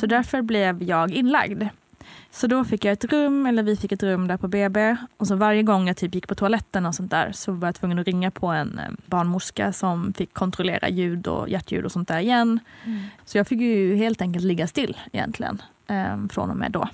[0.00, 1.62] Så därför blev jag inlagd.
[2.30, 4.96] Så då fick jag ett rum, eller vi fick ett rum där på BB.
[5.16, 7.74] Och så varje gång jag typ gick på toaletten och sånt där så var jag
[7.74, 12.08] tvungen att ringa på en eh, barnmorska som fick kontrollera ljud och hjärtljud och sånt
[12.08, 12.60] där igen.
[12.84, 13.02] Mm.
[13.24, 16.88] Så jag fick ju helt enkelt ligga still egentligen eh, från och med då.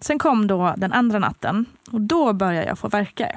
[0.00, 3.36] Sen kom då den andra natten och då började jag få verkar.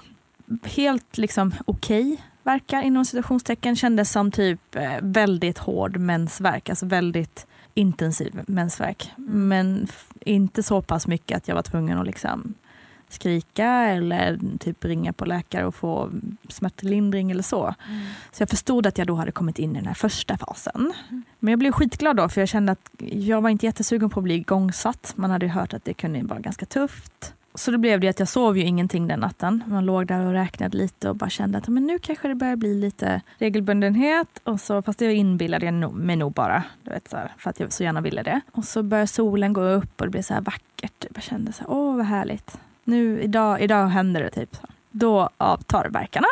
[0.64, 3.76] Helt liksom okej verkar inom situationstecken.
[3.76, 9.12] Kändes som typ eh, väldigt hård mensvärk, alltså väldigt intensiv mensvärk.
[9.18, 12.54] Men f- inte så pass mycket att jag var tvungen att liksom
[13.10, 16.10] skrika eller typ ringa på läkare och få
[16.50, 17.76] smärtlindring eller så.
[18.32, 20.94] Så jag förstod att jag då hade kommit in i den här första fasen.
[21.40, 24.24] Men jag blev skitglad då för jag kände att jag var inte jättesugen på att
[24.24, 25.14] bli igångsatt.
[25.16, 27.34] Man hade ju hört att det kunde vara ganska tufft.
[27.56, 29.64] Så då blev det att jag sov ju ingenting den natten.
[29.68, 32.56] Man låg där och räknade lite och bara kände att men nu kanske det börjar
[32.56, 34.40] bli lite regelbundenhet.
[34.44, 37.60] Och så, fast det inbillade jag mig nog bara, du vet, så här, för att
[37.60, 38.42] jag så gärna ville det.
[38.52, 41.06] Och så började solen gå upp och det blev så här vackert.
[41.14, 42.58] Jag kände så här, åh vad härligt.
[42.84, 44.56] Nu, idag, idag händer det typ.
[44.56, 44.68] Så.
[44.92, 46.28] Då avtar verkarna.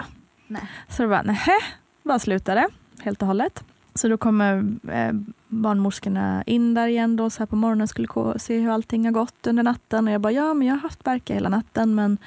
[0.48, 0.62] Nej.
[0.90, 1.60] Så det bara, nähä,
[2.04, 2.68] bara slutade
[3.02, 3.64] helt och hållet.
[3.96, 5.14] Så då kommer eh,
[5.52, 9.48] barnmorskorna in där igen då, så här på morgonen skulle se hur allting har gått
[9.48, 10.08] under natten.
[10.08, 12.18] Och jag bara, ja men jag har haft verkar hela natten men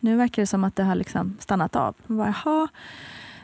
[0.00, 1.94] nu verkar det som att det har liksom stannat av.
[2.06, 2.68] Jag bara, Jaha.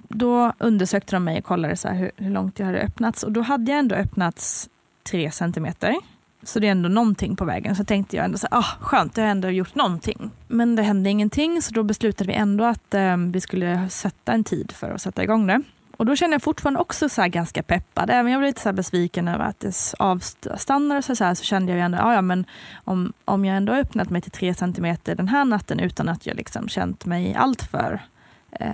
[0.08, 3.22] Då undersökte de mig och kollade så hur, hur, långt jag hade öppnats.
[3.22, 4.68] Och då hade jag ändå öppnats
[5.10, 5.94] tre centimeter.
[6.42, 7.76] Så det är ändå någonting på vägen.
[7.76, 10.30] Så tänkte jag ändå så här, ah, skönt, jag har ändå gjort någonting.
[10.48, 14.44] Men det hände ingenting så då beslutade vi ändå att eh, vi skulle sätta en
[14.44, 15.62] tid för att sätta igång det.
[15.98, 18.10] Och då känner jag fortfarande också så ganska peppad.
[18.10, 21.80] Även jag blev lite så besviken över att det avstannar så, så, så kände jag
[21.80, 22.44] ändå, ja, men
[22.84, 26.36] om, om jag ändå öppnat mig till tre centimeter den här natten utan att jag
[26.36, 28.02] liksom känt mig alltför
[28.50, 28.70] eh,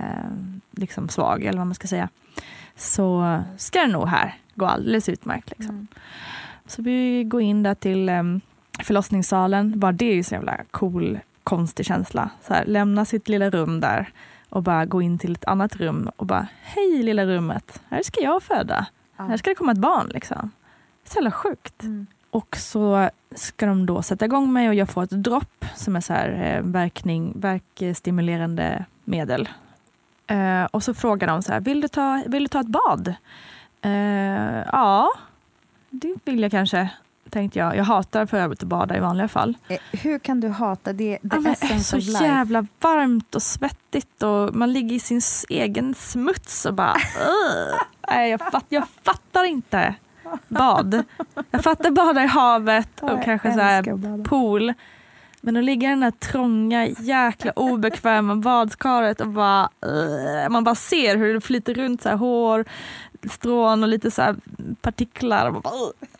[0.71, 2.09] liksom svag, eller vad man ska säga,
[2.75, 5.49] så ska det nog här gå alldeles utmärkt.
[5.49, 5.75] Liksom.
[5.75, 5.87] Mm.
[6.67, 8.23] Så vi går in där till eh,
[8.83, 9.79] förlossningssalen.
[9.79, 12.29] Bara det är ju så jävla cool, konstig känsla.
[12.47, 14.09] Så här, lämna sitt lilla rum där
[14.49, 18.21] och bara gå in till ett annat rum och bara, hej lilla rummet, här ska
[18.21, 18.85] jag föda.
[19.17, 19.23] Ja.
[19.23, 20.07] Här ska det komma ett barn.
[20.07, 20.51] Liksom.
[21.03, 21.83] Så jävla sjukt.
[21.83, 22.07] Mm.
[22.29, 26.01] Och så ska de då sätta igång mig och jag får ett dropp som är
[26.01, 29.49] så här, eh, verkning, verkstimulerande medel.
[30.31, 33.13] Uh, och så frågar de så här, vill du ta, vill du ta ett bad?
[33.85, 35.09] Uh, ja,
[35.89, 36.89] det vill jag kanske
[37.35, 37.75] tänkte jag.
[37.75, 39.57] Jag hatar för övrigt att bada i vanliga fall.
[39.67, 41.17] Eh, hur kan du hata det?
[41.21, 46.65] Det ja, är så jävla varmt och svettigt och man ligger i sin egen smuts
[46.65, 46.95] och bara...
[48.09, 49.95] Nej, jag, fatt, jag fattar inte
[50.47, 51.03] bad.
[51.51, 54.73] Jag fattar bada i havet och jag kanske så här pool.
[55.41, 59.69] Men att ligga i den här trånga, jäkla obekväma badkaret och bara...
[60.49, 62.65] Man bara ser hur det flyter runt så här hår,
[63.29, 64.35] strån och lite så
[64.81, 65.61] partiklar.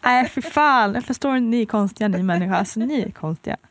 [0.01, 0.93] Nej, för fan.
[0.93, 2.55] Jag förstår inte, ni är konstiga ni människor.
[2.55, 3.57] Alltså, ni är konstiga.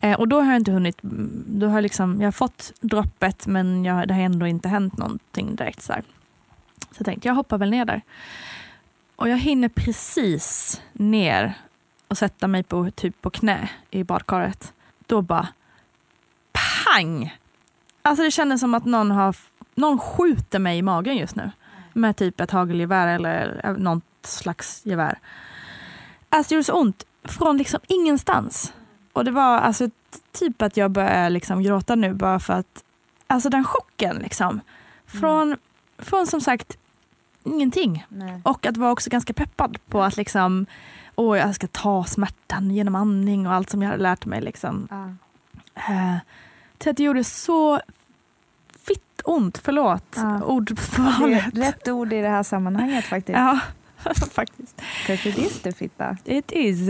[0.00, 2.72] Eh, och då har jag inte hunnit, mm, då har jag, liksom, jag har fått
[2.80, 5.82] droppet men jag, det har ändå inte hänt någonting direkt.
[5.82, 6.02] Så, här.
[6.78, 8.02] så jag tänkte jag hoppar väl ner där.
[9.16, 11.54] Och jag hinner precis ner
[12.08, 14.72] och sätta mig på, typ på knä i badkaret.
[15.06, 15.48] Då bara
[16.52, 17.36] pang!
[18.02, 19.36] Alltså det kändes som att någon har
[19.74, 21.50] någon skjuter mig i magen just nu.
[21.92, 25.18] Med typ ett hagelgevär eller något slags gevär.
[26.28, 28.72] Alltså det gjorde så ont från liksom ingenstans.
[29.12, 29.90] Och det var alltså
[30.32, 32.84] typ att jag började liksom gråta nu bara för att,
[33.26, 34.60] alltså den chocken liksom.
[35.06, 35.58] Från, mm.
[35.98, 36.78] från som sagt
[37.44, 38.06] ingenting.
[38.08, 38.40] Nej.
[38.44, 40.66] Och att vara också ganska peppad på att liksom,
[41.16, 44.40] åh jag ska ta smärtan genom andning och allt som jag hade lärt mig.
[44.40, 44.88] Liksom.
[44.90, 45.04] Ja.
[45.94, 46.16] Uh,
[46.78, 47.80] till att det gjorde så
[49.24, 50.04] ont, förlåt.
[50.16, 50.42] Ja.
[50.42, 51.58] Ordvalet.
[51.58, 53.38] Rätt ord i det här sammanhanget faktiskt.
[53.38, 53.60] Ja,
[54.32, 54.82] faktiskt.
[55.06, 56.16] Because it is the fitta.
[56.24, 56.88] It is.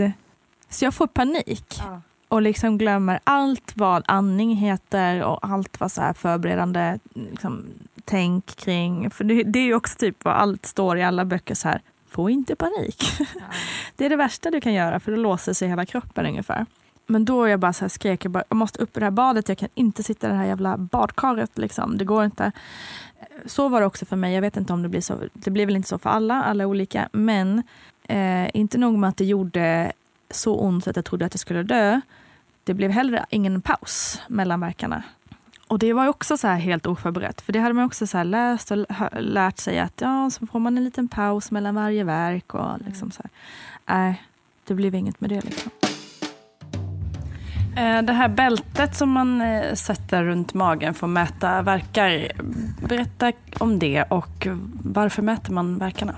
[0.69, 1.75] Så jag får panik.
[1.79, 2.01] Ja.
[2.27, 7.65] Och liksom glömmer allt vad andning heter och allt vad så här förberedande liksom,
[8.05, 9.11] tänk kring.
[9.11, 11.81] För det, det är ju också typ vad allt står i alla böcker så här.
[12.09, 13.03] Få inte panik.
[13.19, 13.25] Ja.
[13.95, 16.65] Det är det värsta du kan göra för då låser sig hela kroppen ungefär.
[17.07, 19.49] Men då jag bara så skrek, jag, bara, jag måste upp i det här badet,
[19.49, 21.57] jag kan inte sitta i det här jävla badkaret.
[21.57, 21.97] Liksom.
[21.97, 22.51] Det går inte.
[23.45, 24.33] Så var det också för mig.
[24.33, 25.19] Jag vet inte om det blir så.
[25.33, 27.09] Det blir väl inte så för alla, alla är olika.
[27.11, 27.63] Men
[28.03, 29.91] eh, inte nog med att det gjorde
[30.29, 32.01] så ont att jag trodde att jag skulle dö.
[32.63, 35.03] Det blev heller ingen paus mellan verkarna.
[35.67, 37.41] Och det var också så helt oförberett.
[37.41, 38.85] För det hade man också så läst och
[39.19, 42.53] lärt sig att ja, så får man en liten paus mellan varje verk.
[42.53, 43.23] Och liksom så
[43.85, 44.23] Nej,
[44.63, 45.41] det blev inget med det.
[45.41, 45.71] Liksom.
[47.75, 52.31] Eh, det här bältet som man eh, sätter runt magen för att mäta verkar.
[52.87, 54.47] Berätta om det och
[54.83, 56.15] varför mäter man verkarna?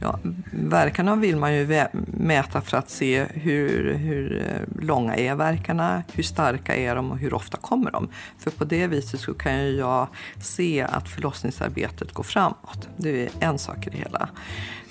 [0.00, 0.18] Ja,
[0.52, 6.22] verkarna vill man ju mäta för att se hur, hur eh, långa är verkarna, hur
[6.22, 8.08] starka är de och hur ofta kommer de?
[8.38, 10.08] För på det viset så kan jag
[10.40, 12.88] se att förlossningsarbetet går framåt.
[12.96, 14.28] Det är en sak i det hela.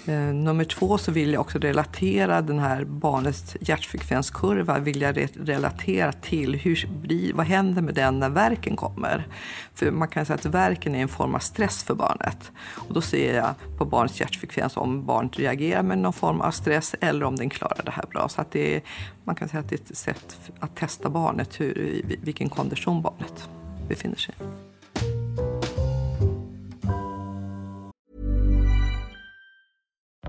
[0.07, 6.11] Eh, nummer två så vill jag också relatera den här barnets hjärtfrekvenskurva vill jag relatera
[6.11, 9.27] till hur, vad händer med den när verken kommer.
[9.73, 12.51] För man kan säga att verken är en form av stress för barnet.
[12.57, 16.95] Och då ser jag på barnets hjärtfrekvens om barnet reagerar med någon form av stress
[17.01, 18.29] eller om den klarar det här bra.
[18.29, 18.81] Så att det är,
[19.23, 23.49] man kan säga att det är ett sätt att testa barnet, hur, vilken kondition barnet
[23.87, 24.43] befinner sig i.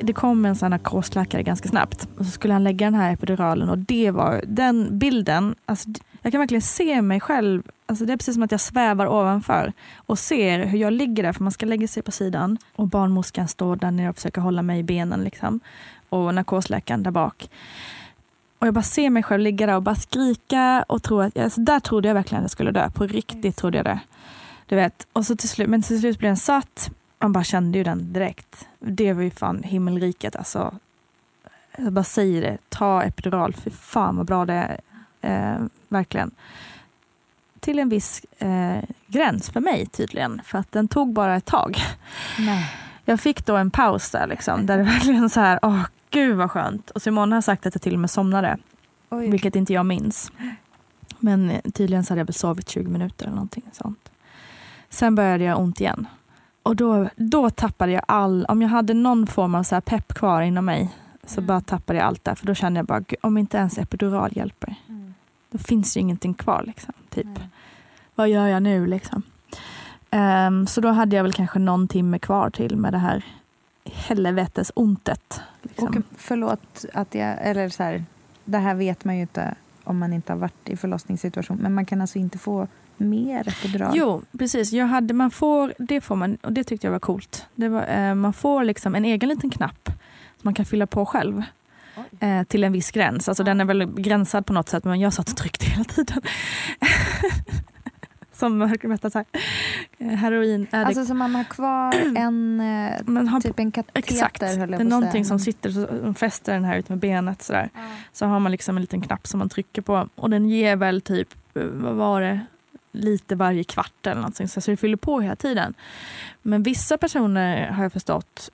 [0.00, 3.68] Det kom en sån narkosläkare ganska snabbt och så skulle han lägga den här epiduralen
[3.68, 5.88] och det var den bilden, alltså,
[6.22, 9.72] jag kan verkligen se mig själv, alltså, det är precis som att jag svävar ovanför
[9.96, 13.48] och ser hur jag ligger där, för man ska lägga sig på sidan och barnmorskan
[13.48, 15.60] står där nere och försöker hålla mig i benen liksom,
[16.08, 17.50] och narkosläkaren där bak.
[18.58, 21.60] Och jag bara ser mig själv ligga där och bara skrika och tro att, alltså,
[21.60, 24.00] där trodde jag verkligen att jag skulle dö, på riktigt trodde jag det.
[24.68, 26.90] Du vet, och så till slut, men till slut blev den satt.
[27.18, 28.68] Man bara kände ju den direkt.
[28.78, 30.74] Det var ju fan himmelriket alltså.
[31.76, 34.80] Jag bara säger det, ta epidural, för fan vad bra det är.
[35.20, 36.30] Eh, verkligen.
[37.60, 41.78] Till en viss eh, gräns för mig tydligen, för att den tog bara ett tag.
[42.38, 42.74] Nej.
[43.04, 46.50] Jag fick då en paus där, liksom, där det verkligen så här, åh gud vad
[46.50, 46.90] skönt.
[46.90, 48.58] Och Simone har sagt att jag till och med somnade,
[49.10, 49.30] Oj.
[49.30, 50.32] vilket inte jag minns.
[51.18, 54.10] Men tydligen så hade jag väl sovit 20 minuter eller någonting sånt.
[54.90, 56.06] Sen började jag ont igen.
[56.62, 60.14] Och då, då tappade jag all, om jag hade någon form av så här pepp
[60.14, 60.94] kvar inom mig,
[61.26, 62.34] så bara tappade jag allt där.
[62.34, 64.74] För då kände jag bara, "Gud, om inte ens epidural hjälper,
[65.50, 66.62] då finns det ju ingenting kvar.
[66.66, 67.26] Liksom, typ.
[68.14, 69.22] Vad gör jag nu liksom?
[70.10, 73.24] Ehm, så då hade jag väl kanske någon timme kvar till med det här
[73.84, 75.40] helvetes ontet.
[75.62, 75.88] Liksom.
[75.88, 78.04] Och förlåt att jag, eller så här,
[78.44, 81.86] det här vet man ju inte om man inte har varit i förlossningssituation, men man
[81.86, 82.66] kan alltså inte få
[82.98, 83.92] mer epidural?
[83.96, 84.72] Jo, precis.
[84.72, 87.46] Jag hade, man får, det får man, och det tyckte jag var coolt.
[87.54, 89.94] Det var, eh, man får liksom en egen liten knapp som
[90.42, 91.42] man kan fylla på själv.
[92.20, 93.28] Eh, till en viss gräns.
[93.28, 96.22] Alltså Den är väl gränsad på något sätt, men jag satt och tryckte hela tiden.
[98.32, 99.26] som berättar så här,
[99.98, 100.66] eh, heroin.
[100.70, 104.40] Är Alltså så man har kvar en, eh, Man har- typ en kateter Exakt.
[104.40, 105.28] Det är på någonting säga.
[105.28, 107.42] som sitter, så de fäster den här ut med benet.
[107.42, 107.70] Sådär.
[108.12, 110.08] Så har man liksom en liten knapp som man trycker på.
[110.14, 112.40] Och den ger väl typ, eh, vad var det,
[112.98, 114.48] lite varje kvart eller någonting.
[114.48, 115.74] Så det fyller på hela tiden.
[116.42, 118.50] Men vissa personer har jag förstått,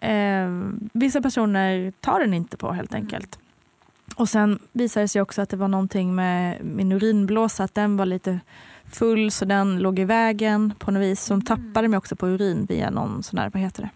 [0.00, 0.48] eh,
[0.92, 3.38] vissa personer tar den inte på helt enkelt.
[4.16, 7.96] Och sen visade det sig också att det var någonting med min urinblåsa, att den
[7.96, 8.40] var lite
[8.84, 11.24] full så den låg i vägen på något vis.
[11.24, 13.90] Så de tappade mig också på urin via någon sån här, vad heter det?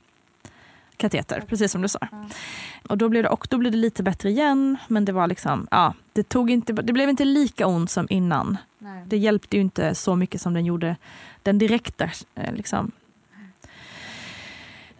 [1.00, 1.98] Kateter, precis som du sa.
[2.88, 5.66] Och då blev, det, och då blev det lite bättre igen, men det var liksom,
[5.70, 8.56] ja, det, tog inte, det blev inte lika ont som innan.
[8.78, 9.04] Nej.
[9.06, 10.96] Det hjälpte ju inte så mycket som den gjorde
[11.42, 12.92] den direkta eh, liksom,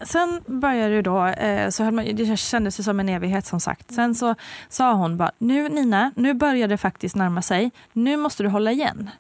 [0.03, 3.95] Sen började det då, eh, så man, det kändes ju som en evighet som sagt.
[3.95, 4.35] Sen så
[4.69, 7.71] sa hon bara, nu Nina, nu börjar det faktiskt närma sig.
[7.93, 9.11] Nu måste du hålla igen.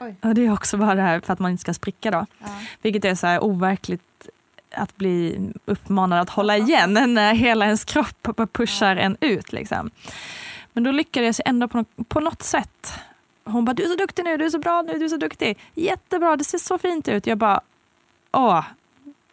[0.00, 0.14] Oj.
[0.22, 2.26] Och det är också bara det här för att man inte ska spricka då.
[2.38, 2.46] Ja.
[2.82, 4.28] Vilket är så här overkligt
[4.74, 9.52] att bli uppmanad att hålla igen när hela ens kropp pushar en ut.
[9.52, 9.90] Liksom.
[10.72, 11.68] Men då lyckades jag ändå
[12.08, 12.94] på något, sätt.
[13.44, 15.16] Hon bara, du är så duktig nu, du är så bra nu, du är så
[15.16, 15.58] duktig.
[15.74, 17.26] Jättebra, det ser så fint ut.
[17.26, 17.60] Jag bara,
[18.32, 18.64] åh,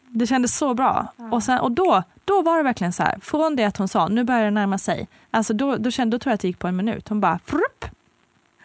[0.08, 1.14] det kändes så bra.
[1.32, 4.08] Och, sen, och då, då var det verkligen så här, från det att hon sa,
[4.08, 5.08] nu börjar det närma sig.
[5.32, 7.10] Alltså då, då, kände, då tror jag att det gick på en minut.
[7.10, 7.86] Hon bara, frupp,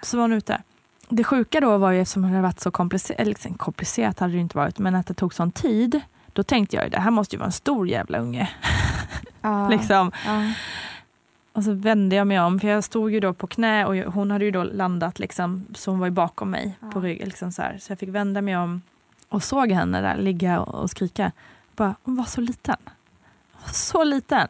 [0.02, 0.62] så var hon ute.
[1.08, 4.32] Det sjuka då var ju eftersom det hade varit så komplicerat, eller liksom komplicerat hade
[4.32, 6.00] det inte varit, men att det tog sån tid.
[6.34, 8.50] Då tänkte jag, det här måste ju vara en stor jävla unge.
[9.40, 9.68] Ja.
[9.70, 10.12] liksom.
[10.26, 10.52] Ja.
[11.52, 14.30] Och så vände jag mig om, för jag stod ju då på knä och hon
[14.30, 17.28] hade ju då landat liksom, så hon var ju bakom mig på ryggen.
[17.28, 17.78] Liksom så, här.
[17.78, 18.82] så jag fick vända mig om
[19.28, 21.32] och såg henne där ligga och, skrika.
[21.76, 22.76] Bara, hon var så liten.
[23.52, 24.48] Hon var så liten.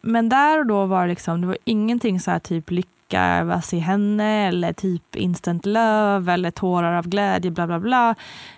[0.00, 3.78] Men där och då var liksom, det var ingenting så här typ lycka över i
[3.78, 8.14] henne eller typ instant love eller tårar av glädje bla bla bla.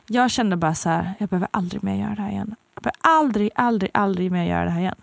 [0.07, 2.55] Jag kände bara så här, jag behöver aldrig mer göra det här igen.
[2.75, 4.95] Jag behöver aldrig, aldrig, aldrig mer göra det här igen.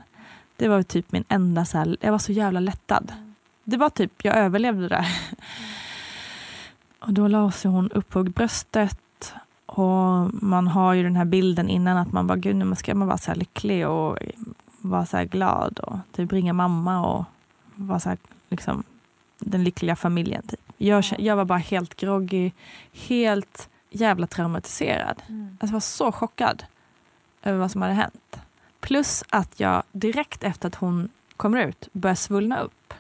[0.56, 3.14] Det var typ min enda så här, jag var så jävla lättad.
[3.64, 5.06] Det var typ, jag överlevde det.
[7.00, 9.34] Och då la sig hon upp på bröstet
[9.66, 13.08] och man har ju den här bilden innan att man bara, gud nu ska man
[13.08, 14.18] vara så här lycklig och
[14.82, 17.26] vara så här glad och typ ringa mamma och
[17.76, 18.18] vara så här,
[18.50, 18.84] liksom
[19.42, 20.44] den lyckliga familjen.
[20.48, 20.60] Typ.
[20.78, 22.52] Jag, jag var bara helt groggy,
[22.94, 25.22] helt jävla traumatiserad.
[25.28, 25.58] Mm.
[25.60, 26.64] Alltså, jag var så chockad
[27.44, 28.40] över vad som hade hänt.
[28.80, 32.94] Plus att jag direkt efter att hon kommer ut börjar svullna upp.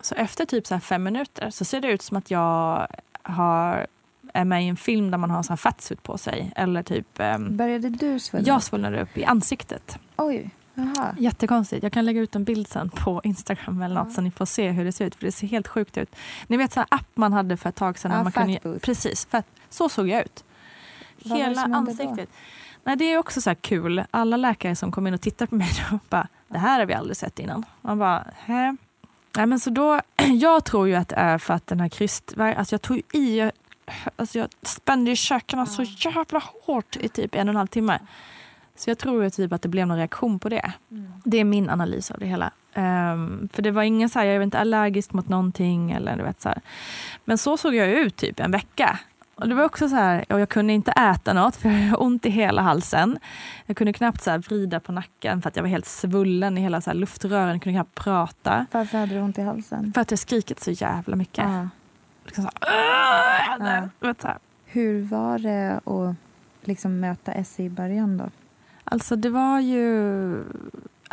[0.00, 2.86] Så efter typ så här fem minuter så ser det ut som att jag
[3.22, 3.86] har,
[4.32, 6.52] är med i en film där man har här fatsuit på sig.
[6.56, 8.48] Eller typ, ehm, Började du svullna?
[8.48, 9.98] jag svullnade upp i ansiktet.
[10.16, 10.50] Oj,
[10.80, 11.14] jaha.
[11.18, 11.82] Jättekonstigt.
[11.82, 14.70] Jag kan lägga ut en bild sen på Instagram eller något så ni får se
[14.70, 15.14] hur det ser ut.
[15.14, 16.16] För det ser helt sjukt ut.
[16.46, 18.12] Ni vet så här app man hade för ett tag sedan.
[18.12, 20.44] Ja, man kunde, fat precis, för att, så såg jag ut.
[21.24, 22.28] Vad Hela ansiktet.
[22.84, 24.04] Nej, det är också så här kul.
[24.10, 26.94] Alla läkare som kommer in och tittar på mig då bara, det här har vi
[26.94, 27.64] aldrig sett innan.
[27.80, 28.76] Man bara, hä?
[29.36, 30.00] Nej, men så då,
[30.40, 32.34] jag tror ju att det är för att den här kryst...
[32.38, 33.50] Alltså jag tog i,
[34.16, 37.98] alltså jag spände ju käkarna så jävla hårt i typ en och en halv timme.
[38.80, 40.72] Så jag tror ju typ att det blev någon reaktion på det.
[41.24, 42.50] Det är min analys av det hela.
[42.74, 45.90] Ehm, för det var ingen så här, jag är inte allergisk mot någonting.
[45.90, 46.60] Eller, du vet, så här.
[47.24, 48.98] Men så såg jag ut typ en vecka.
[49.34, 51.96] Och det var också så här, och jag kunde inte äta något för jag hade
[51.96, 53.18] ont i hela halsen.
[53.66, 56.80] Jag kunde knappt så vrida på nacken för att jag var helt svullen i hela
[56.80, 57.48] så luftrören.
[57.48, 58.66] Jag kunde knappt prata.
[58.70, 59.92] Varför hade du ont i halsen?
[59.92, 61.44] För att jag skrikit så jävla mycket.
[61.44, 61.68] Ja.
[62.24, 64.28] Liksom så här, du vet, så.
[64.64, 66.16] Hur var det att
[66.68, 68.24] liksom möta Essie i början då?
[68.90, 70.44] Alltså det var ju...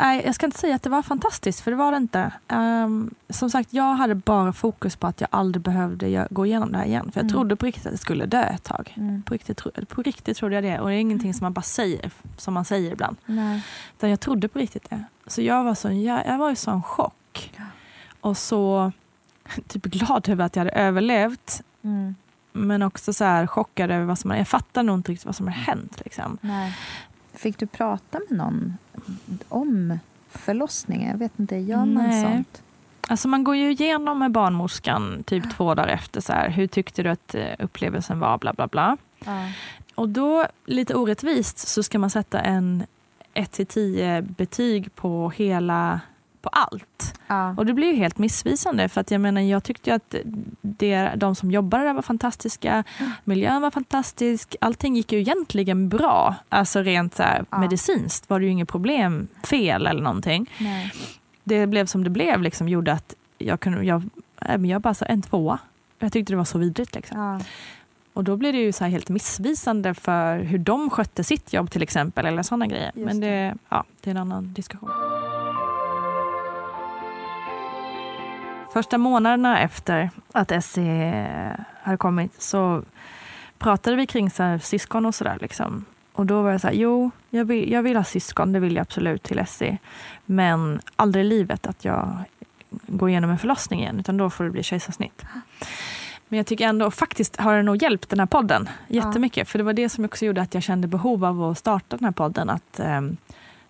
[0.00, 2.32] Nej, jag ska inte säga att det var fantastiskt, för det var det inte.
[2.48, 6.78] Ehm, som sagt, jag hade bara fokus på att jag aldrig behövde gå igenom det
[6.78, 7.04] här igen.
[7.12, 7.32] För jag Mm.
[7.34, 8.94] trodde på riktigt att jag skulle dö ett tag.
[8.96, 9.22] Mm.
[9.22, 10.80] På, riktigt, på riktigt trodde jag det.
[10.80, 13.16] Och det är ingenting som man bara säger, som man säger ibland.
[13.26, 13.64] Nej.
[13.96, 15.04] Utan jag trodde på riktigt det.
[15.26, 17.52] Så jag var, så, jag, jag var i sån chock.
[18.20, 18.92] Och så
[19.68, 21.62] typ glad över att jag hade överlevt.
[21.82, 22.14] Mm.
[22.52, 25.46] Men också så här chockad över vad som Jag fattade nog inte riktigt vad som
[25.46, 26.00] hade hänt.
[26.04, 26.38] Liksom.
[26.40, 26.76] Nej.
[27.38, 28.74] Fick du prata med någon
[29.48, 31.10] om förlossningen?
[31.10, 32.22] Jag vet inte, gör man Nej.
[32.22, 32.62] sånt?
[33.08, 36.20] Alltså man går ju igenom med barnmorskan typ två dagar efter.
[36.20, 38.38] Så här, hur tyckte du att eh, upplevelsen var?
[38.38, 38.96] Bla, bla, bla.
[39.24, 39.48] Ja.
[39.94, 42.86] Och då, lite orättvist, så ska man sätta en
[43.34, 46.00] 1-10 betyg på hela
[46.42, 47.20] på allt.
[47.26, 47.54] Ja.
[47.56, 50.14] Och det blir ju helt missvisande för att jag menar jag tyckte att
[50.60, 52.84] det, de som jobbade där var fantastiska,
[53.24, 56.34] miljön var fantastisk, allting gick ju egentligen bra.
[56.48, 57.58] Alltså rent så här, Ja.
[57.58, 60.50] medicinskt var det ju inget problem, fel eller någonting.
[60.58, 60.92] Nej.
[61.44, 64.02] Det blev som det blev liksom gjorde att jag kunde, jag,
[64.66, 65.58] jag bara sa en tvåa.
[65.98, 67.18] Jag tyckte det var så vidrigt liksom.
[67.20, 67.40] Ja.
[68.12, 71.82] Och då blir det ju så helt missvisande för hur de skötte sitt jobb till
[71.82, 72.92] exempel eller sådana grejer.
[72.94, 74.90] Just Men det, ja, det är en annan diskussion.
[78.72, 82.82] Första månaderna efter att Essie hade kommit så
[83.58, 85.38] pratade vi kring så här, syskon och sådär.
[85.40, 85.84] Liksom.
[86.12, 88.74] Och då var jag så här, jo, jag vill, jag vill ha syskon, det vill
[88.74, 89.78] jag absolut till Essie.
[90.26, 92.18] Men aldrig i livet att jag
[92.70, 95.24] går igenom en förlossning igen, utan då får det bli kejsarsnitt.
[96.28, 99.48] Men jag tycker ändå, faktiskt har det nog hjälpt den här podden jättemycket.
[99.48, 102.04] För det var det som också gjorde att jag kände behov av att starta den
[102.04, 102.50] här podden.
[102.50, 103.16] Att, ehm,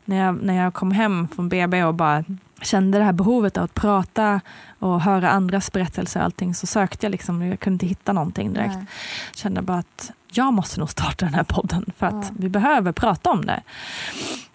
[0.04, 2.24] när jag, när jag kom hem från BB och bara
[2.62, 4.40] kände det här behovet av att prata
[4.78, 8.52] och höra andras berättelser och allting så sökte jag liksom, jag kunde inte hitta någonting
[8.52, 8.74] direkt.
[8.76, 8.86] Nej.
[9.34, 12.34] Kände bara att jag måste nog starta den här podden för att Ja.
[12.38, 13.60] vi behöver prata om det.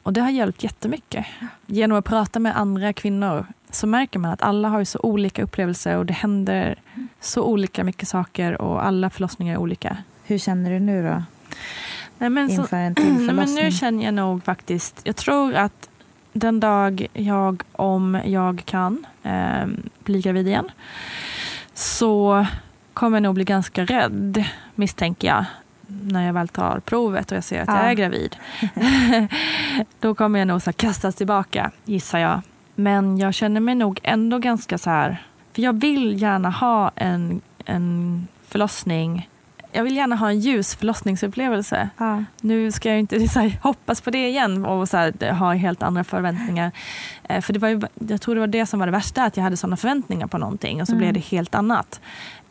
[0.03, 1.25] Och det har hjälpt jättemycket.
[1.65, 5.43] Genom att prata med andra kvinnor så märker man att alla har ju så olika
[5.43, 6.75] upplevelser och det händer
[7.21, 9.97] så olika mycket saker och alla förlossningar är olika.
[10.23, 11.23] Hur känner du nu då?
[12.17, 13.63] Nej, men så- Inför en till Nej, men förlossning?
[13.65, 15.89] nu känner jag nog faktiskt, jag tror att
[16.33, 19.65] den dag jag, om jag kan, eh,
[20.03, 20.71] bli gravid igen,
[21.73, 22.45] så
[22.93, 24.43] kommer jag nog bli ganska rädd,
[24.75, 25.45] misstänker jag,
[25.87, 27.77] när jag väl tar provet och jag ser att Ja.
[27.77, 28.35] jag är gravid.
[29.99, 32.41] Då kommer jag nog så kastas tillbaka, gissar jag.
[32.75, 35.23] Men jag känner mig nog ändå ganska så här,
[35.53, 39.29] för jag vill gärna ha en, en förlossning
[39.73, 41.89] jag vill gärna ha en ljus förlossningsupplevelse.
[41.97, 42.23] Ja.
[42.41, 45.83] Nu ska jag inte så här, hoppas på det igen och så här, ha helt
[45.83, 46.71] andra förväntningar.
[47.23, 49.37] Eh, för det var ju, jag tror det var det som var det värsta, att
[49.37, 50.99] jag hade sådana förväntningar på någonting och så Mm.
[51.01, 52.01] blev det helt annat.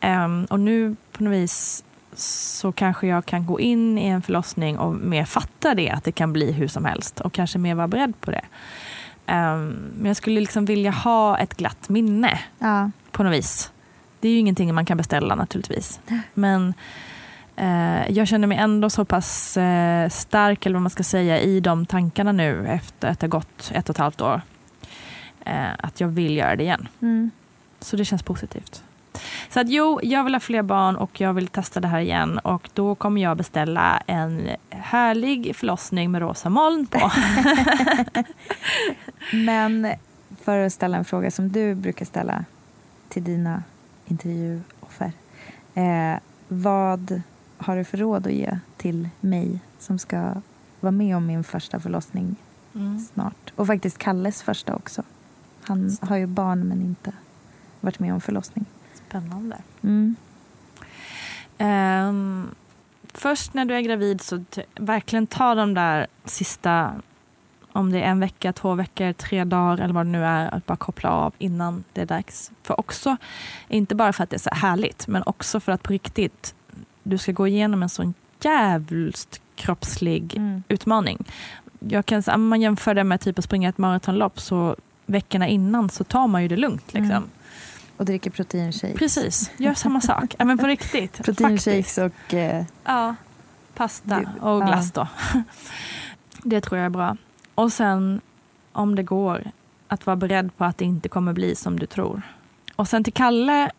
[0.00, 4.78] Ehm, och nu på något vis så kanske jag kan gå in i en förlossning
[4.78, 7.88] och mer fatta det, att det kan bli hur som helst och kanske mer vara
[7.88, 8.44] beredd på det.
[9.26, 12.90] Ehm, men jag skulle liksom vilja ha ett glatt minne Ja.
[13.10, 13.70] på något vis.
[14.20, 16.00] Det är ju ingenting man kan beställa naturligtvis.
[16.34, 16.74] Men eh,
[18.08, 21.86] jag känner mig ändå så pass eh, stark, eller vad man ska säga, i de
[21.86, 24.40] tankarna nu efter att det har gått ett och ett halvt år.
[25.44, 26.88] Eh, att jag vill göra det igen.
[27.02, 27.30] Mm.
[27.80, 28.82] Så det känns positivt.
[29.48, 32.38] Så att jo, jag vill ha fler barn och jag vill testa det här igen.
[32.38, 37.10] Och då kommer jag beställa en härlig förlossning med rosa moln på.
[39.32, 39.92] Men
[40.42, 42.44] för att ställa en fråga som du brukar ställa
[43.08, 43.62] till dina
[44.06, 45.12] intervjuoffer.
[45.74, 47.22] Eh, vad
[47.62, 50.34] har du för råd att ge till mig som ska
[50.80, 52.36] vara med om min första förlossning
[52.74, 52.98] Mm.
[52.98, 53.52] snart?
[53.56, 55.02] Och faktiskt Kalles första också.
[55.62, 57.12] Han har ju barn men inte
[57.80, 58.64] varit med om förlossning.
[58.94, 59.56] Spännande.
[59.82, 60.16] Mm.
[61.58, 62.54] Ehm,
[63.12, 64.44] först när du är gravid så
[64.74, 66.94] verkligen ta de där sista,
[67.72, 70.66] om det är en vecka, två veckor, tre dagar eller vad det nu är, att
[70.66, 72.50] bara koppla av innan det är dags.
[72.62, 73.16] För också,
[73.68, 76.54] inte bara för att det är så härligt, men också för att på riktigt,
[77.02, 80.62] du ska gå igenom en sån jävligt kroppslig Mm.
[80.68, 81.24] utmaning.
[81.78, 84.76] Jag kan, om man jämför det med typ att springa ett maratonlopp så
[85.06, 86.92] veckorna innan så tar man ju det lugnt.
[86.94, 87.10] Liksom.
[87.10, 87.28] Mm.
[87.96, 88.98] Och dricker proteinshakes.
[88.98, 90.34] Precis, gör samma sak.
[90.38, 91.12] Ja, men på riktigt.
[91.24, 92.34] Proteinshakes och...
[92.34, 93.14] Eh, Ja,
[93.74, 94.66] pasta och ja.
[94.66, 95.08] glass då.
[96.42, 97.16] Det tror jag är bra.
[97.54, 98.20] Och sen,
[98.72, 99.50] om det går,
[99.88, 102.22] att vara beredd på att det inte kommer bli som du tror.
[102.76, 103.70] Och sen till Kalle,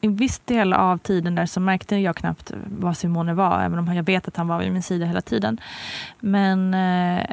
[0.00, 3.94] i viss del av tiden där så märkte jag knappt vad Simone var, även om
[3.94, 5.60] jag vet att han var vid min sida hela tiden.
[6.20, 7.26] Men eh,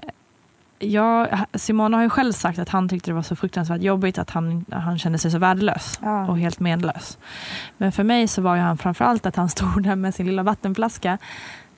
[0.79, 4.29] jag, Simone har ju själv sagt att han tyckte det var så fruktansvärt jobbigt att
[4.29, 6.27] han, han kände sig så värdelös Ja.
[6.27, 7.17] och helt menlös.
[7.77, 10.43] Men för mig så var ju han framförallt att han stod där med sin lilla
[10.43, 11.17] vattenflaska.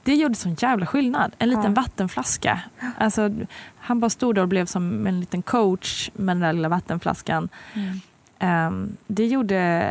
[0.03, 1.31] Det gjorde sån jävla skillnad.
[1.37, 1.69] En liten Ja.
[1.81, 2.59] vattenflaska.
[2.97, 3.29] Alltså,
[3.77, 7.49] han bara stod där och blev som en liten coach med den där lilla vattenflaskan.
[7.73, 7.99] Mm.
[8.39, 9.85] Ehm, det gjorde,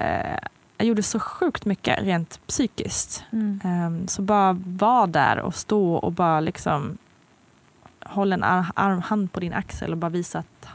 [0.79, 3.25] jag gjorde så sjukt mycket rent psykiskt.
[3.33, 3.61] mm.
[3.65, 6.99] Ehm, så bara vara där och stå och bara liksom
[8.07, 10.69] hålla en ar- arm, hand på din axel och bara visa att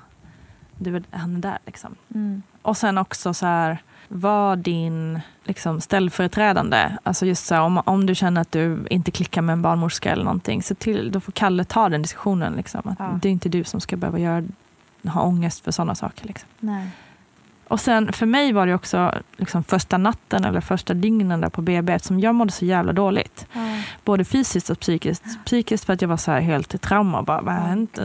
[0.77, 1.57] du, är- han är där.
[1.65, 1.95] Liksom.
[2.15, 2.41] Mm.
[2.61, 3.77] Och sen också så här,
[4.07, 6.97] var din liksom, ställföreträdande.
[7.03, 10.11] Alltså just så här, om, om du känner att du inte klickar med en barnmorska
[10.11, 12.53] eller någonting, så till, då får Kalle ta den diskussionen.
[12.53, 12.81] Liksom.
[12.85, 13.19] Att Ja.
[13.21, 14.43] Det är inte du som ska behöva göra,
[15.07, 16.27] ha ångest för sådana saker.
[16.27, 16.49] Liksom.
[16.59, 16.89] Nej.
[17.69, 21.61] Och sen för mig var det också liksom, första natten eller första dygnen där på
[21.61, 23.47] BB, eftersom jag mådde så jävla dåligt.
[23.53, 23.81] Ja.
[24.05, 25.23] Både fysiskt och psykiskt.
[25.45, 27.23] Psykiskt för att jag var så här helt i trauma.
[27.23, 27.99] Bara, vad har hänt?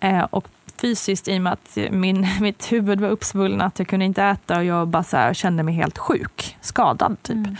[0.00, 3.78] Eh, och fysiskt i och med att min, mitt huvud var uppsvullnat.
[3.78, 6.56] Jag kunde inte äta och jag bara här, kände mig helt sjuk.
[6.60, 7.36] Skadad typ.
[7.36, 7.56] Mm.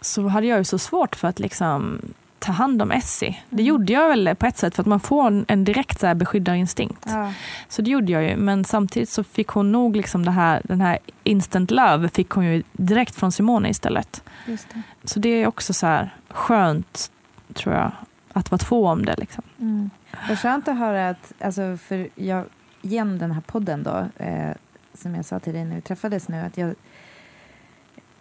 [0.00, 2.00] Så hade jag ju så svårt för att liksom
[2.44, 3.36] ta hand om Essie.
[3.50, 3.66] Det Mm.
[3.66, 6.14] gjorde jag väl på ett sätt för att man får en, en direkt så här
[6.14, 7.04] beskyddarinstinkt.
[7.08, 7.32] Ja.
[7.68, 8.36] Så det gjorde jag ju.
[8.36, 12.44] Men samtidigt så fick hon nog liksom det här, den här instant love fick hon
[12.44, 14.22] ju direkt från Simone istället.
[14.46, 14.82] Just det.
[15.04, 17.10] Så det är också så här skönt,
[17.54, 17.92] tror jag,
[18.32, 19.14] att vara två om det.
[19.18, 19.44] Liksom.
[19.60, 19.90] Mm.
[20.28, 22.44] Vad skönt att höra att, alltså för jag,
[22.82, 24.50] genom den här podden då, eh,
[24.94, 26.74] som jag sa till dig när vi träffades nu, att jag,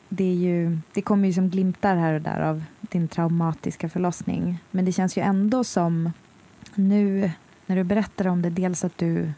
[0.10, 2.64] det, är ju, det kommer ju som glimtar här och där av
[2.94, 4.60] din traumatiska förlossning.
[4.72, 6.12] Men det känns ju ändå som
[6.76, 7.32] nu
[7.66, 9.32] när du berättar om det, dels att du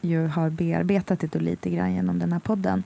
[0.00, 2.82] ju har bearbetat det då lite grann genom den här podden.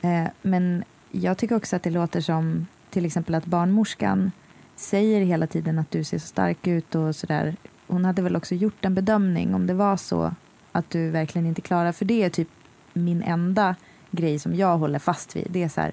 [0.00, 4.32] Eh, men jag tycker också att det låter som till exempel att barnmorskan
[4.76, 7.56] säger hela tiden att du ser så stark ut och sådär
[7.86, 10.34] hon hade väl också gjort en bedömning om det var så
[10.72, 11.92] att du verkligen inte klarar.
[11.92, 12.48] För det är typ
[12.92, 13.76] min enda
[14.10, 15.46] grej som jag håller fast vid.
[15.50, 15.92] Det är så här,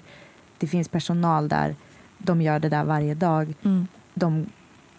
[0.58, 1.76] det finns personal där,
[2.18, 3.54] de gör det där varje dag.
[3.62, 3.86] Mm.
[4.14, 4.46] De,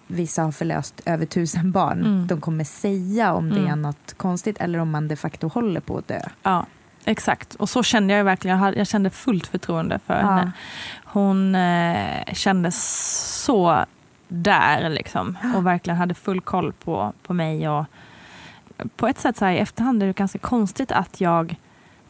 [0.08, 2.00] vissa har förlöst över tusen barn.
[2.06, 2.28] Mm.
[2.28, 3.72] De kommer säga om det Mm.
[3.72, 6.22] är något konstigt eller om man de facto håller på att dö.
[6.44, 6.66] Ja,
[7.06, 7.56] exakt.
[7.56, 8.58] Och så kände jag verkligen.
[8.58, 10.28] Jag, hade, jag kände fullt förtroende för Ja.
[10.28, 10.52] henne.
[11.06, 13.86] Hon eh, kände så
[14.28, 15.38] där liksom.
[15.56, 17.70] Och verkligen hade full koll på, på mig.
[17.70, 17.86] Och
[18.96, 21.56] på ett sätt så här, i efterhand är det ganska konstigt att jag...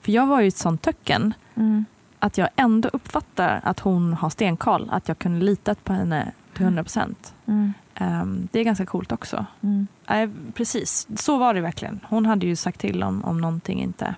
[0.01, 1.33] För jag var ju ett sånt töcken.
[1.55, 1.85] Mm.
[2.19, 4.89] Att jag ändå uppfattar att hon har stenkoll.
[4.91, 7.33] Att jag kunde lita på henne till 100 procent.
[7.45, 7.73] Mm.
[7.95, 9.45] Ehm, det är ganska coolt också.
[9.61, 9.87] Mm.
[10.09, 11.99] Nej, precis, så var det verkligen.
[12.09, 14.15] Hon hade ju sagt till om, om någonting inte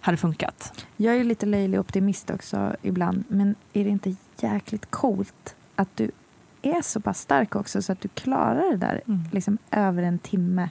[0.00, 0.84] hade funkat.
[0.96, 3.24] Jag är ju lite löjlig optimist också ibland.
[3.28, 6.10] Men är det inte jäkligt coolt att du
[6.62, 9.24] är så pass stark också så att du klarar det där Mm.
[9.32, 10.70] liksom över en timme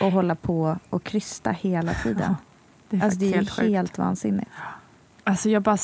[0.00, 2.34] och hålla på och krysta hela tiden.
[2.88, 4.50] Det är alltså det är helt helt, vansinnigt.
[5.24, 5.78] Alltså jag har bara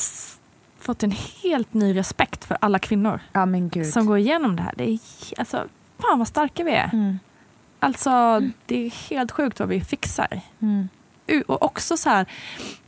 [0.79, 1.13] fått en
[1.43, 3.45] helt ny respekt för alla kvinnor Ja
[3.83, 4.73] som går igenom det här.
[4.77, 4.99] Det är,
[5.37, 5.67] alltså,
[5.99, 6.89] fan vad starka vi är.
[6.93, 7.19] Mm.
[7.79, 10.41] Alltså det är helt sjukt vad vi fixar.
[10.59, 10.87] Mm.
[11.47, 12.25] Och också så här,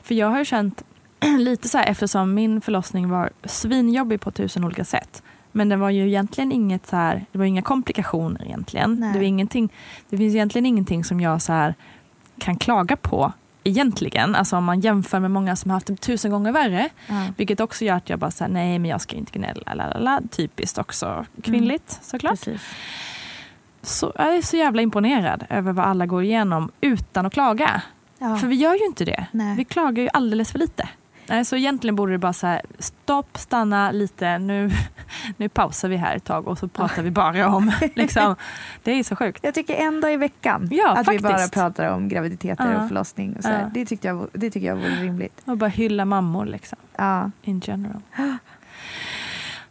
[0.04, 0.84] för jag har ju känt
[1.40, 5.24] lite så här eftersom min förlossning var svinjobbig på tusen olika sätt.
[5.52, 8.98] Men det var ju egentligen inget så här, det var inga komplikationer egentligen.
[9.00, 9.14] Nej.
[9.14, 9.74] Det, var ingenting,
[10.10, 11.76] det finns egentligen ingenting som jag så här
[12.40, 13.34] kan klaga på
[13.64, 14.36] egentligen.
[14.36, 16.90] Alltså om man jämför med många som har haft det tusen gånger värre.
[17.08, 17.28] Ja.
[17.38, 19.74] Vilket också gör att jag bara säger nej men jag ska inte gnälla.
[19.74, 20.22] Lalala.
[20.32, 22.32] Typiskt också kvinnligt såklart.
[22.32, 22.62] Precis.
[23.82, 27.82] Så jag är så jävla imponerad över vad alla går igenom utan att klaga.
[28.20, 28.38] Ja.
[28.38, 29.26] För vi gör ju inte det.
[29.32, 29.56] Nej.
[29.56, 30.90] Vi klagar ju alldeles för lite.
[31.34, 34.72] Nej, Så egentligen borde det bara så här, stopp, stanna lite, nu,
[35.38, 38.36] nu pausar vi här ett tag och så pratar vi bara om, liksom.
[38.84, 39.40] det är så sjukt.
[39.44, 41.26] Jag tycker en dag i veckan Ja, att faktiskt.
[41.26, 42.82] vi bara pratar om graviditeter Ja.
[42.82, 43.36] och förlossning.
[43.38, 43.50] Och så.
[43.50, 43.70] Ja.
[43.74, 45.42] Det, tyckte jag, det tycker jag vore rimligt.
[45.46, 47.32] Och bara hylla mammor liksom, Ja.
[47.42, 48.02] in general.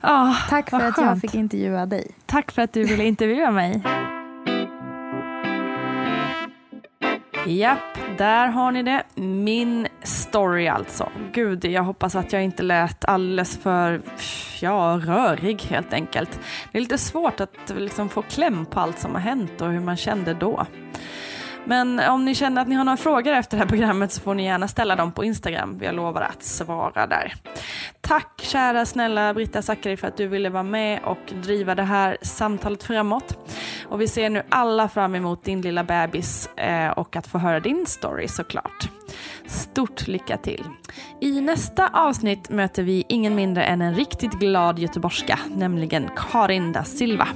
[0.04, 1.20] Ah, Tack för att jag skönt.
[1.20, 2.10] fick intervjua dig.
[2.26, 3.82] Tack för att du ville intervjua mig.
[7.47, 9.03] Japp, där har ni det.
[9.14, 11.09] Min story alltså.
[11.32, 14.01] Gud, jag hoppas att jag inte lät alldeles för
[14.61, 16.40] ja, rörig helt enkelt.
[16.72, 19.80] Det är lite svårt att liksom få kläm på allt som har hänt och hur
[19.80, 20.66] man kände då.
[21.64, 24.34] Men om ni känner att ni har några frågor efter det här programmet så får
[24.34, 25.78] ni gärna ställa dem på Instagram.
[25.82, 27.34] Jag lovar att svara där.
[28.00, 32.16] Tack kära snälla Britta Zackari för att du ville vara med och driva det här
[32.22, 33.38] samtalet framåt.
[33.88, 37.60] Och vi ser nu alla fram emot din lilla bebis eh, och att få höra
[37.60, 38.88] din story såklart.
[39.46, 40.64] Stort lycka till!
[41.20, 46.84] I nästa avsnitt möter vi ingen mindre än en riktigt glad göteborgska, nämligen Karin da
[46.84, 47.28] Silva.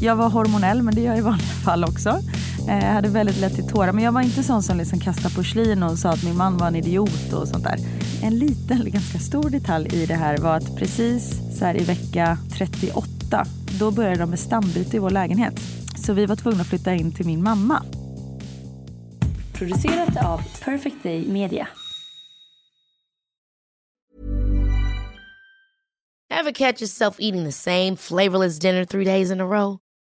[0.00, 2.08] Jag var hormonell, men det gör jag i vanliga fall också.
[2.68, 5.34] Eh, Jag hade väldigt lätt till tårar, men jag var inte sån som liksom kastade
[5.34, 7.78] porslin och sa att min man var en idiot och sånt där.
[8.22, 11.84] En liten, eller ganska stor detalj i det här var att precis så här i
[11.84, 13.46] vecka 38,
[13.78, 15.60] då började de med stambyte i vår lägenhet.
[15.96, 17.82] Så vi var tvungna att flytta in till min mamma.
[19.52, 21.68] Producerat av Perfect Day Media.
[26.30, 29.78] Ever catch yourself eating the same flavorless dinner three days in a row?